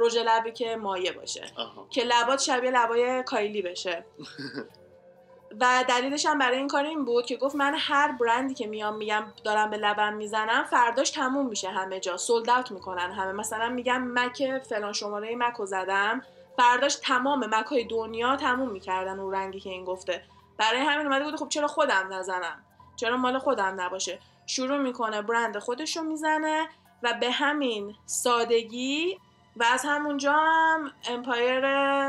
[0.00, 1.46] رژ لبی که مایع باشه.
[1.90, 4.04] که لبات شبیه لبای کایلی بشه.
[5.60, 8.96] و دلیلش هم برای این کار این بود که گفت من هر برندی که میام
[8.96, 12.16] میگم دارم به لبم می‌زنم فرداش تموم میشه همه جا.
[12.16, 13.32] sold out می‌کنن همه.
[13.32, 16.22] مثلا میگم MAC فلان شماره MAC رو زدم.
[16.56, 20.24] فرداش تمام MAC های دنیا تموم می‌کردن اون رنگی که این گفته.
[20.58, 22.64] برای همین اومده بود خب چرا خودم نزنم؟
[22.96, 26.68] چرا مال خودم نباشه؟ شروع می‌کنه برند خودش رو می‌زنه
[27.02, 29.18] و به همین سادگی
[29.56, 31.62] و از همونجا هم empire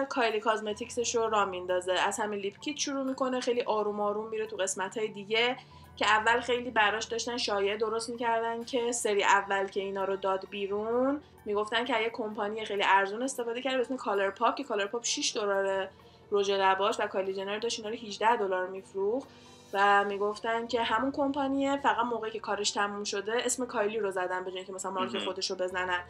[0.03, 1.93] Kylie Cosmetics ش رو را میندازه.
[1.93, 5.57] از همین lip kit شروع می‌کنه خیلی آروم آروم میره تو قسمت های دیگه
[5.95, 10.47] که اول خیلی براش داشتن شایعه درست می‌کردن که سری اول که اینا رو داد
[10.49, 15.35] بیرون می‌گفتن که یه کمپانی خیلی ارزون استفاده کرده به اسم ColourPop که ColourPop 6
[15.35, 15.89] دلار
[16.31, 19.27] رژ لباش و کایلی جنر داشت اینا رو 18 دلار میفروخت
[19.73, 24.43] و می‌گفتن که همون کمپانیه فقط موقعی که کارش تموم شده اسم کایلی رو زدن
[24.43, 26.03] به که مثلا مارک خودش رو بزنن.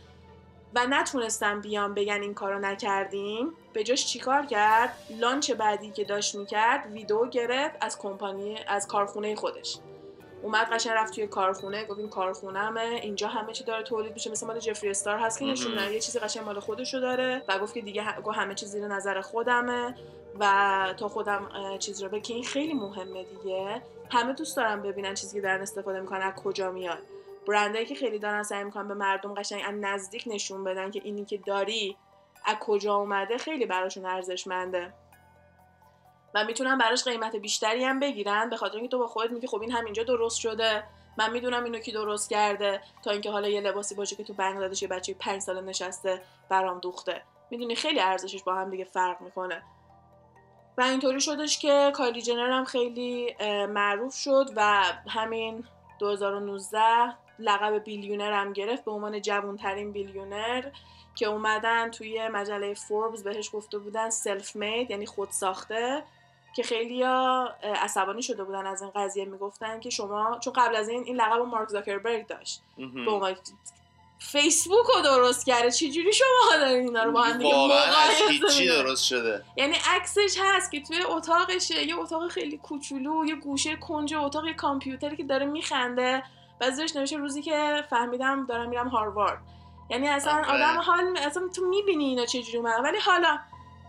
[0.75, 3.51] و نتونستن بیان بگن این کارو نکردیم.
[3.73, 9.35] به جاش چیکار کرد؟ launch بعدی که داشت می‌کرد ویدیو گرفت از کمپانی از کارخونه
[9.35, 9.77] خودش.
[10.43, 14.47] اومد قشنگ رفت توی کارخونه گفت این کارخونهمه اینجا همه چی داره تولید میشه مثل
[14.47, 17.81] مال جفری استار هست که نشون یه چیزی قشنگ مال خودشو داره و گفت که
[17.81, 18.01] دیگه
[18.33, 19.95] همه چیز زیر نظر خودمه
[20.39, 23.81] و تا خودم چیز رو که این خیلی مهمه دیگه.
[24.09, 26.99] همه دوست دارن ببینن چیزی که دارن استفاده می‌کنن از کجا میاد.
[27.47, 31.25] برندایی که خیلی دارن سعی می‌کنن به مردم قشنگ از نزدیک نشون بدن که اینی
[31.25, 31.97] که داری
[32.45, 34.93] از کجا اومده خیلی براشون ارزشمنده.
[36.38, 39.61] و می‌تونن براش قیمت بیشتری هم بگیرن به خاطر اینکه تو با خودت میگی خب
[39.61, 40.83] این همینجا درست شده
[41.17, 44.81] من می‌دونم اینو کی درست کرده تا اینکه حالا یه لباسی باشه که تو بنگلادش
[44.81, 47.21] یه بچه پنج ساله نشسته برام دوخته.
[47.49, 49.63] می‌دونی خیلی ارزشش با هم دیگه فرق می‌کنه.
[50.77, 53.35] و اینطوری شدش که کایلی جنر هم خیلی
[53.69, 55.63] معروف شد و همین
[55.99, 56.79] 2019
[57.39, 60.63] لقب billionaire هم گرفت به عنوان جوانترین بیلیونر
[61.15, 66.03] که اومدن توی مجله فوربس بهش گفته بودن self-made یعنی خود ساخته
[66.58, 67.03] که خیلی
[67.84, 71.41] عصبانی شده بودن از این قضیه می‌گفتن که شما چون قبل از این این لقب
[71.41, 72.62] مارک زاکربرگ داشت.
[72.78, 73.36] به عنوان
[74.20, 75.72] فیسبوک رو درست کرده.
[75.72, 79.43] چجوری شما دارین اینا رو با هم دیگه درست شده.
[79.58, 84.53] یعنی عکسش هست که توی اتاقشه یه اتاق خیلی کوچولو یه گوشه کنج اتاق یه
[84.53, 86.24] کامپیوتری که داره میخنده.
[86.60, 89.39] بعضیش نوشته روزی که فهمیدم دارم میرم هاروارد.
[89.89, 92.84] یعنی اصلا آدم حال اصلا تو می‌بینی اینا چجوری اومدن.
[92.84, 93.39] ولی حالا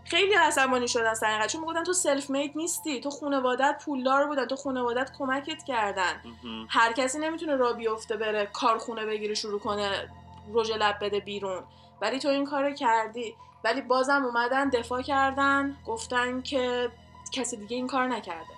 [0.09, 2.99] خیلی عصبانی شدن سر چون می‌گفتن تو self-made نیستی.
[2.99, 4.45] تو خانوادت پولدار بودن.
[4.45, 6.21] تو خانوادت کمکت کردن.
[6.69, 10.09] هر کسی نمی‌تونه راه بیفته بره کارخونه بگیره شروع کنه
[10.53, 11.63] رژ لب بده بیرون.
[12.01, 13.35] ولی تو این کار کردی.
[13.63, 15.77] ولی بازم اومدن دفاع کردن.
[15.85, 16.91] گفتن که
[17.31, 18.53] کسی دیگه این کار نکرده.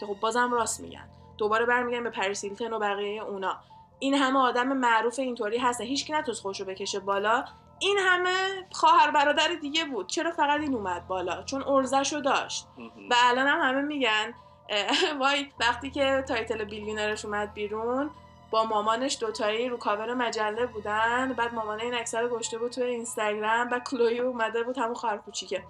[0.00, 1.08] که خب بازم راست میگن.
[1.38, 3.56] دوباره برمیگردیم به پریس هیلتن و بقیه اونا.
[3.98, 7.44] این همه آدم معروف اینطوری هستن هیچکی نتونست خودشو بکشه بالا.
[7.82, 10.06] این همه خواهر برادر دیگه بود.
[10.06, 12.68] چرا فقط این اومد بالا؟ چون ارزش رو داشت
[13.10, 14.34] و الان هم همه میگن
[15.20, 18.10] وای وقتی که title billionaire ش اومد بیرون
[18.50, 21.32] با مامانش دوتایی رو کاور مجله بودن.
[21.32, 23.68] بعد مامانه این عکسو گذاشته بود توی اینستاگرام.
[23.72, 25.62] و کلوی اومده بود همون خواهر کوچیکه.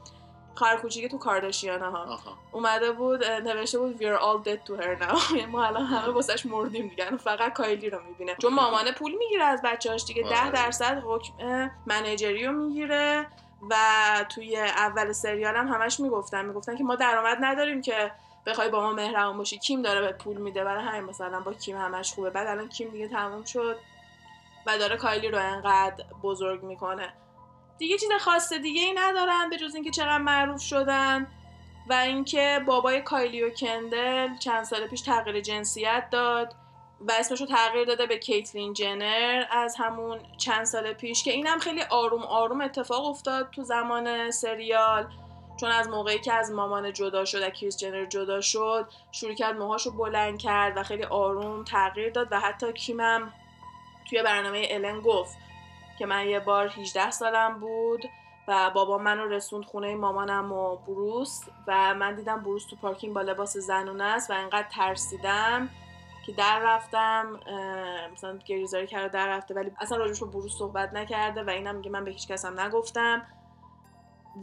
[0.55, 2.19] خواهر کوچیکه تو کارداشیانه ها.
[2.53, 5.31] اومده بود نوشته بود we're all dead to her now.
[5.37, 7.17] یعنی ما الان همه واسش مردیم دیگه.
[7.17, 8.37] فقط کایلی رو می‌بینه.
[8.43, 10.23] چون مامانه پول می‌گیره از بچه‌هاش دیگه.
[10.23, 13.27] ده درصد حکم manager ی رو می‌گیره
[13.71, 13.77] و
[14.35, 16.45] توی اول سریال هم همش می‌گفتن.
[16.45, 18.13] می‌گفتن که ما درآمد نداریم که
[18.47, 19.59] بخوای با ما مهربان باشی.
[19.59, 22.31] کیم داره به پول میده؟ برای همین مثلا با کیم همش خوبه.
[22.31, 23.79] بعد الان کیم دیگه تموم شد
[24.67, 27.13] و داره کایلی رو انقدر بزرگ می‌کنه.
[27.83, 31.27] دیگه چیز خاص دیگه ای ندارن به جز اینکه چقدر معروف شدن
[31.89, 36.55] و اینکه بابای کایلی و کندل چند سال پیش تغییر جنسیت داد
[37.01, 41.59] و اسمش رو تغییر داده به کیتلین جنر از همون چند سال پیش که اینم
[41.59, 45.09] خیلی آروم آروم اتفاق افتاد تو زمان سریال.
[45.61, 49.91] چون از موقعی که از مامان جدا شد کریس جنر جدا شد شروع کرد موهاشو
[49.91, 53.33] بلند کرد و خیلی آروم تغییر داد و حتی کیمم
[54.11, 55.37] توی برنامه الن گفت
[56.03, 58.05] که من یه بار 18 سالم بود
[58.49, 63.23] و بابا منو رسوند خونه مامانم و بروس و من دیدم بروس تو پارکینگ با
[63.23, 65.69] لباس زنونه است و انقدر ترسیدم
[66.27, 67.41] که در رفتم
[68.13, 71.91] مثلا گریزاری کرده در رفته ولی اصلا راجبش با بروس صحبت نکرده و اینم میگه
[71.91, 73.27] من به هیچ کس هم نگفتم.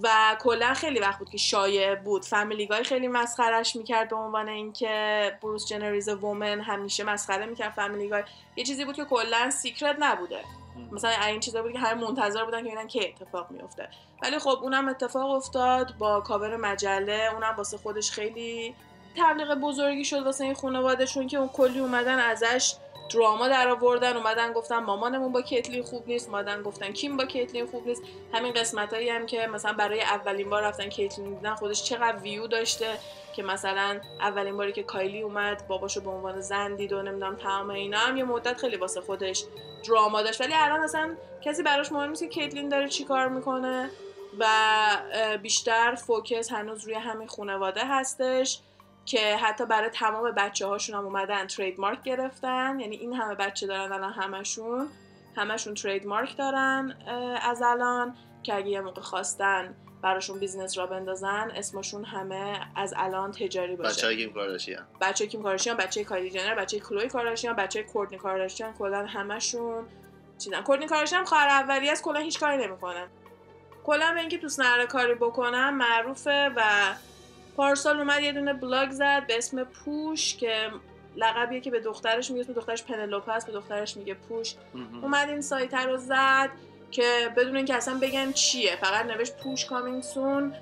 [0.03, 0.09] و
[0.41, 2.25] کلا خیلی وقت بود که شایع بود.
[2.25, 7.45] Family Guy خیلی مسخرش می‌کرد به عنوان اینکه Bruce Jenner is a woman همیشه مسخره
[7.45, 8.23] می‌کرد Family Guy
[8.55, 10.39] یه چیزی بود که کلا secret نبوده.
[10.91, 13.89] مثلا این چیزا بود که همه منتظر بودن که ببینن که اتفاق میفته
[14.23, 18.75] ولی خب اونم اتفاق افتاد با کاور مجله اونم واسه خودش خیلی
[19.17, 22.73] تبلیغ بزرگی شد واسه این خانواده چون که اون کلی اومدن ازش
[23.09, 27.65] drama در آوردن اومدن گفتن مامانمون با کیتلین خوب نیست اومدن گفتن کیم با کیتلین
[27.65, 28.03] خوب نیست.
[28.33, 32.99] همین قسمتایی هم که مثلا برای اولین بار رفتن کتلین دیدن خودش چقدر ویو داشته
[33.35, 37.69] که مثلا اولین باری که کایلی اومد باباشو به عنوان زن دید و نمی‌دونم تمام
[37.69, 39.43] اینا هم یه مدت خیلی واسه خودش
[39.87, 40.41] دراما داشت.
[40.41, 43.89] ولی الان اصلا کسی براش مهم نیست که کیتلین داره چیکار می‌کنه
[44.39, 44.45] و
[45.41, 48.59] بیشتر فوکس هنوز روی همین خانواده هستش.
[49.05, 52.79] که حتی برای تمام بچه هاشون هم اومدن ترید مارک گرفتن.
[52.79, 54.87] یعنی این همه بچه دارن الان همشون
[55.37, 56.97] همشون trademark دارن
[57.41, 63.31] از الان که اگه یه موقع خواستن براشون business راه بندازن اسمشون همه از الان
[63.31, 63.89] تجاری باشه.
[63.89, 64.87] بچه کیم کارداشیان.
[65.01, 69.85] بچه کیم کارداشیان بچه کایلی جنر بچه کلوی کارداشیان بچه کورتنی کارداشیان کلا همشون
[70.37, 70.61] چیزن.
[70.61, 73.07] کورتنی کارداشیان خواهر اولی از کلا هیچ کاری نمی‌کنه.
[73.83, 76.63] کلا به اینکه تو نره کاری بکنم معروفه و
[77.59, 80.69] پارسال اومد یه دونه بلاگ زد به اسم Poosh که
[81.15, 84.55] لقبیه که به دخترش میگه اسم دخترش پنلوپ هست به دخترش میگه Poosh.
[85.03, 86.49] اومد این سایت رو زد
[86.91, 87.03] که
[87.37, 88.75] بدون اینکه اصلا بگن چیه.
[88.75, 90.55] فقط نوشت Poosh coming soon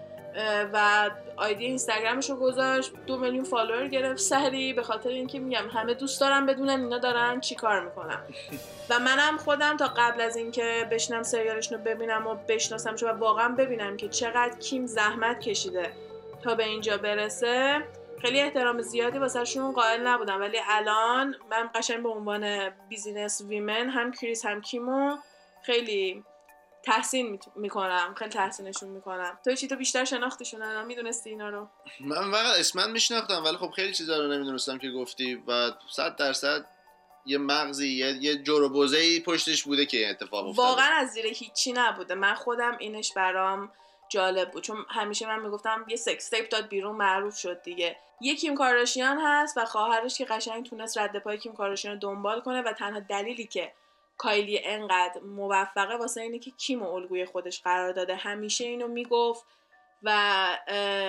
[0.74, 2.91] و آیدی اینستاگرامش رو گذاشت.
[3.06, 4.74] دو میلیون follower گرفت سریع.
[4.74, 8.20] به خاطر اینکه میگم همه دوست دارم بدونن اینا دارن چی کار می‌کنن.
[8.89, 13.50] و منم خودم تا قبل از اینکه بشینم سریالش رو ببینم و بشناسمش و واقعا
[13.50, 15.91] ببینم که چقدر کیم زحمت کشیده.
[16.48, 17.84] تا به اینجا برسه
[18.22, 20.39] خیلی احترام زیادی واسهشون قائل نبودم.
[20.39, 25.18] ولی الان من قشنگ به عنوان business woman هم کریس هم کیمو
[25.66, 26.24] خیلی
[26.84, 29.39] تحسین می‌کنم خیلی تحسینشون می‌کنم.
[29.45, 31.68] تو چی؟ تو بیشتر شناختیشون الان می‌دونستی اینا رو؟
[32.00, 36.66] من فقط اسماً میشناختم ولی خب خیلی چیزا رو نمی‌دونستم که گفتی و صد درصد
[37.26, 38.89] یه مغزی یه, یه جور
[39.26, 40.68] پشتش بوده که اتفاق افتاده.
[40.68, 42.16] واقعا از زیر هیچی نبوده.
[42.16, 43.72] من خودم اینش برام
[44.10, 44.64] جالب بود.
[44.64, 47.97] چون همیشه من می‌گفتم یه سکس تیپ داد بیرون معروف شد دیگه.
[48.22, 52.41] یه کیم کاراشیان هست و خواهرش که قشنگ تونست رد پای کیم کاراشیان رو دنبال
[52.41, 53.72] کنه و تنها دلیلی که
[54.18, 58.16] کایلی انقدر موفقه واسه اینه که کیم و الگوی خودش قرار داده.
[58.16, 59.45] همیشه اینو می‌گفت
[60.03, 60.47] و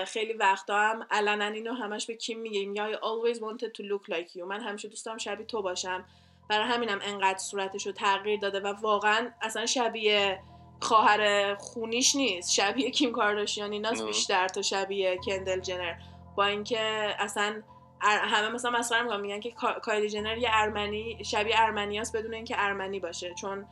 [0.06, 2.66] خیلی وقتا هم علنا اینو همش به کیم میگه.
[2.66, 4.42] میگه I always wanted to look like you.
[4.42, 6.04] من همیشه دوست دارم شبیه تو باشم.
[6.48, 10.40] برای همینم انقدر صورتش رو تغییر داده و واقعا اصلا شبیه
[10.80, 12.52] خواهر خونیش نیست.
[12.52, 15.94] شبیه کیم کارداشیان ایناست بیشتر تا شبیه کندل جنر.
[16.36, 16.80] با اینکه
[17.18, 17.62] اصلا
[18.00, 19.50] همه مثلا مسخره میگن میگن که
[19.82, 23.34] کایلی جنر یه ارمنی شبیه ارمنیاست بدون اینکه ارمنی باشه.
[23.34, 23.66] چون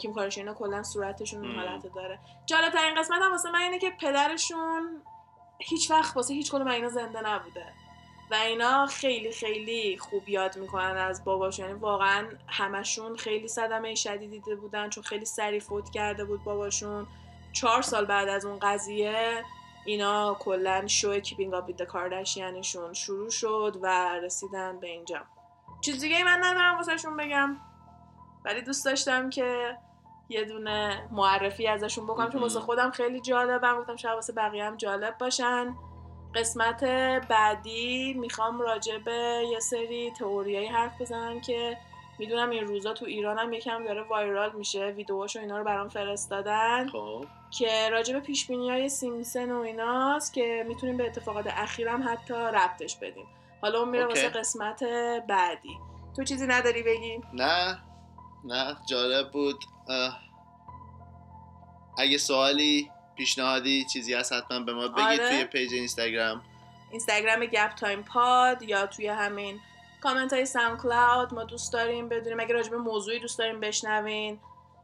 [0.00, 2.18] کیم کارداشیان کلا صورتشون اون حالت داره.
[2.46, 5.02] جالب ترین قسمت هم واسه من اینه که پدرشون
[5.58, 7.66] هیچ وقت واسه هیچ کدوم اینا زنده نبوده.
[8.30, 14.28] و اینا خیلی خیلی خوب یاد می‌کنن از باباشون یعنی واقعا همشون خیلی صدمه شدیدی
[14.28, 17.06] دیده بودن چون خیلی سری فوت کرده بود باباشون.
[17.52, 19.44] چهار سال بعد از اون قضیه
[19.84, 25.20] اینا کلا شو کیپینگ اپ وید کارداشیانشون شروع شد و رسیدن به اینجا.
[25.80, 27.56] چیز دیگه من ندارم واسهشون بگم.
[28.44, 29.78] ولی دوست داشتم که
[30.28, 33.80] یه دونه معرفی ازشون بکنم چون واسه خودم خیلی جالبم.
[33.80, 35.74] گفتم شاید واسه بقیه هم جالب باشن.
[36.34, 36.84] قسمت
[37.28, 41.78] بعدی می‌خوام راجع به یه سری تئوریایی حرف بزنم که
[42.18, 44.86] می‌دونم این روزا تو ایران هم یکم داره وایرال میشه.
[44.86, 46.88] ویدیوهاش و اینا رو برام فرستادن.
[46.88, 47.24] خب.
[47.50, 53.26] که راجع به پیش‌بینی‌های سیمپسون و ایناست که می‌تونیم به اتفاقات اخیرم حتی ربطش بدیم.
[53.62, 54.06] حالا اون میره.
[54.06, 54.84] واسه قسمت
[55.28, 55.78] بعدی.
[56.16, 57.78] تو چیزی نداری بگی؟ نه.
[58.44, 58.76] نه.
[58.88, 59.64] جالب بود.
[59.88, 60.18] اه.
[61.98, 65.28] اگه سوالی پیشنهادی چیزی هست حتما به ما بگید آره.
[65.28, 66.42] توی پیج اینستاگرام.
[66.90, 69.60] اینستاگرام گپ تایم پاد یا توی همین
[70.00, 72.40] کامنت های SoundCloud ما دوست داریم بدونیم.
[72.40, 74.38] اگه راجع به موضوعی دوست داریم بشنوین.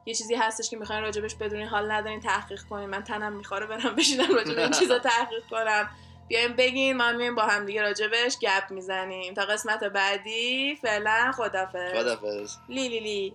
[0.06, 2.90] یه چیزی هستش که می‌خواین راجبش بدونین حال ندارین تحقیق کنین.
[2.90, 5.90] من تنم میخواره برم بشینم راجع به این چیزا تحقیق کنم.
[6.28, 9.34] بیایم بگین ما میایم با هم دیگه راجبش گپ می‌زنیم.
[9.34, 13.34] تا قسمت بعدی فعلا خدافظ خدافظ لی لی لی.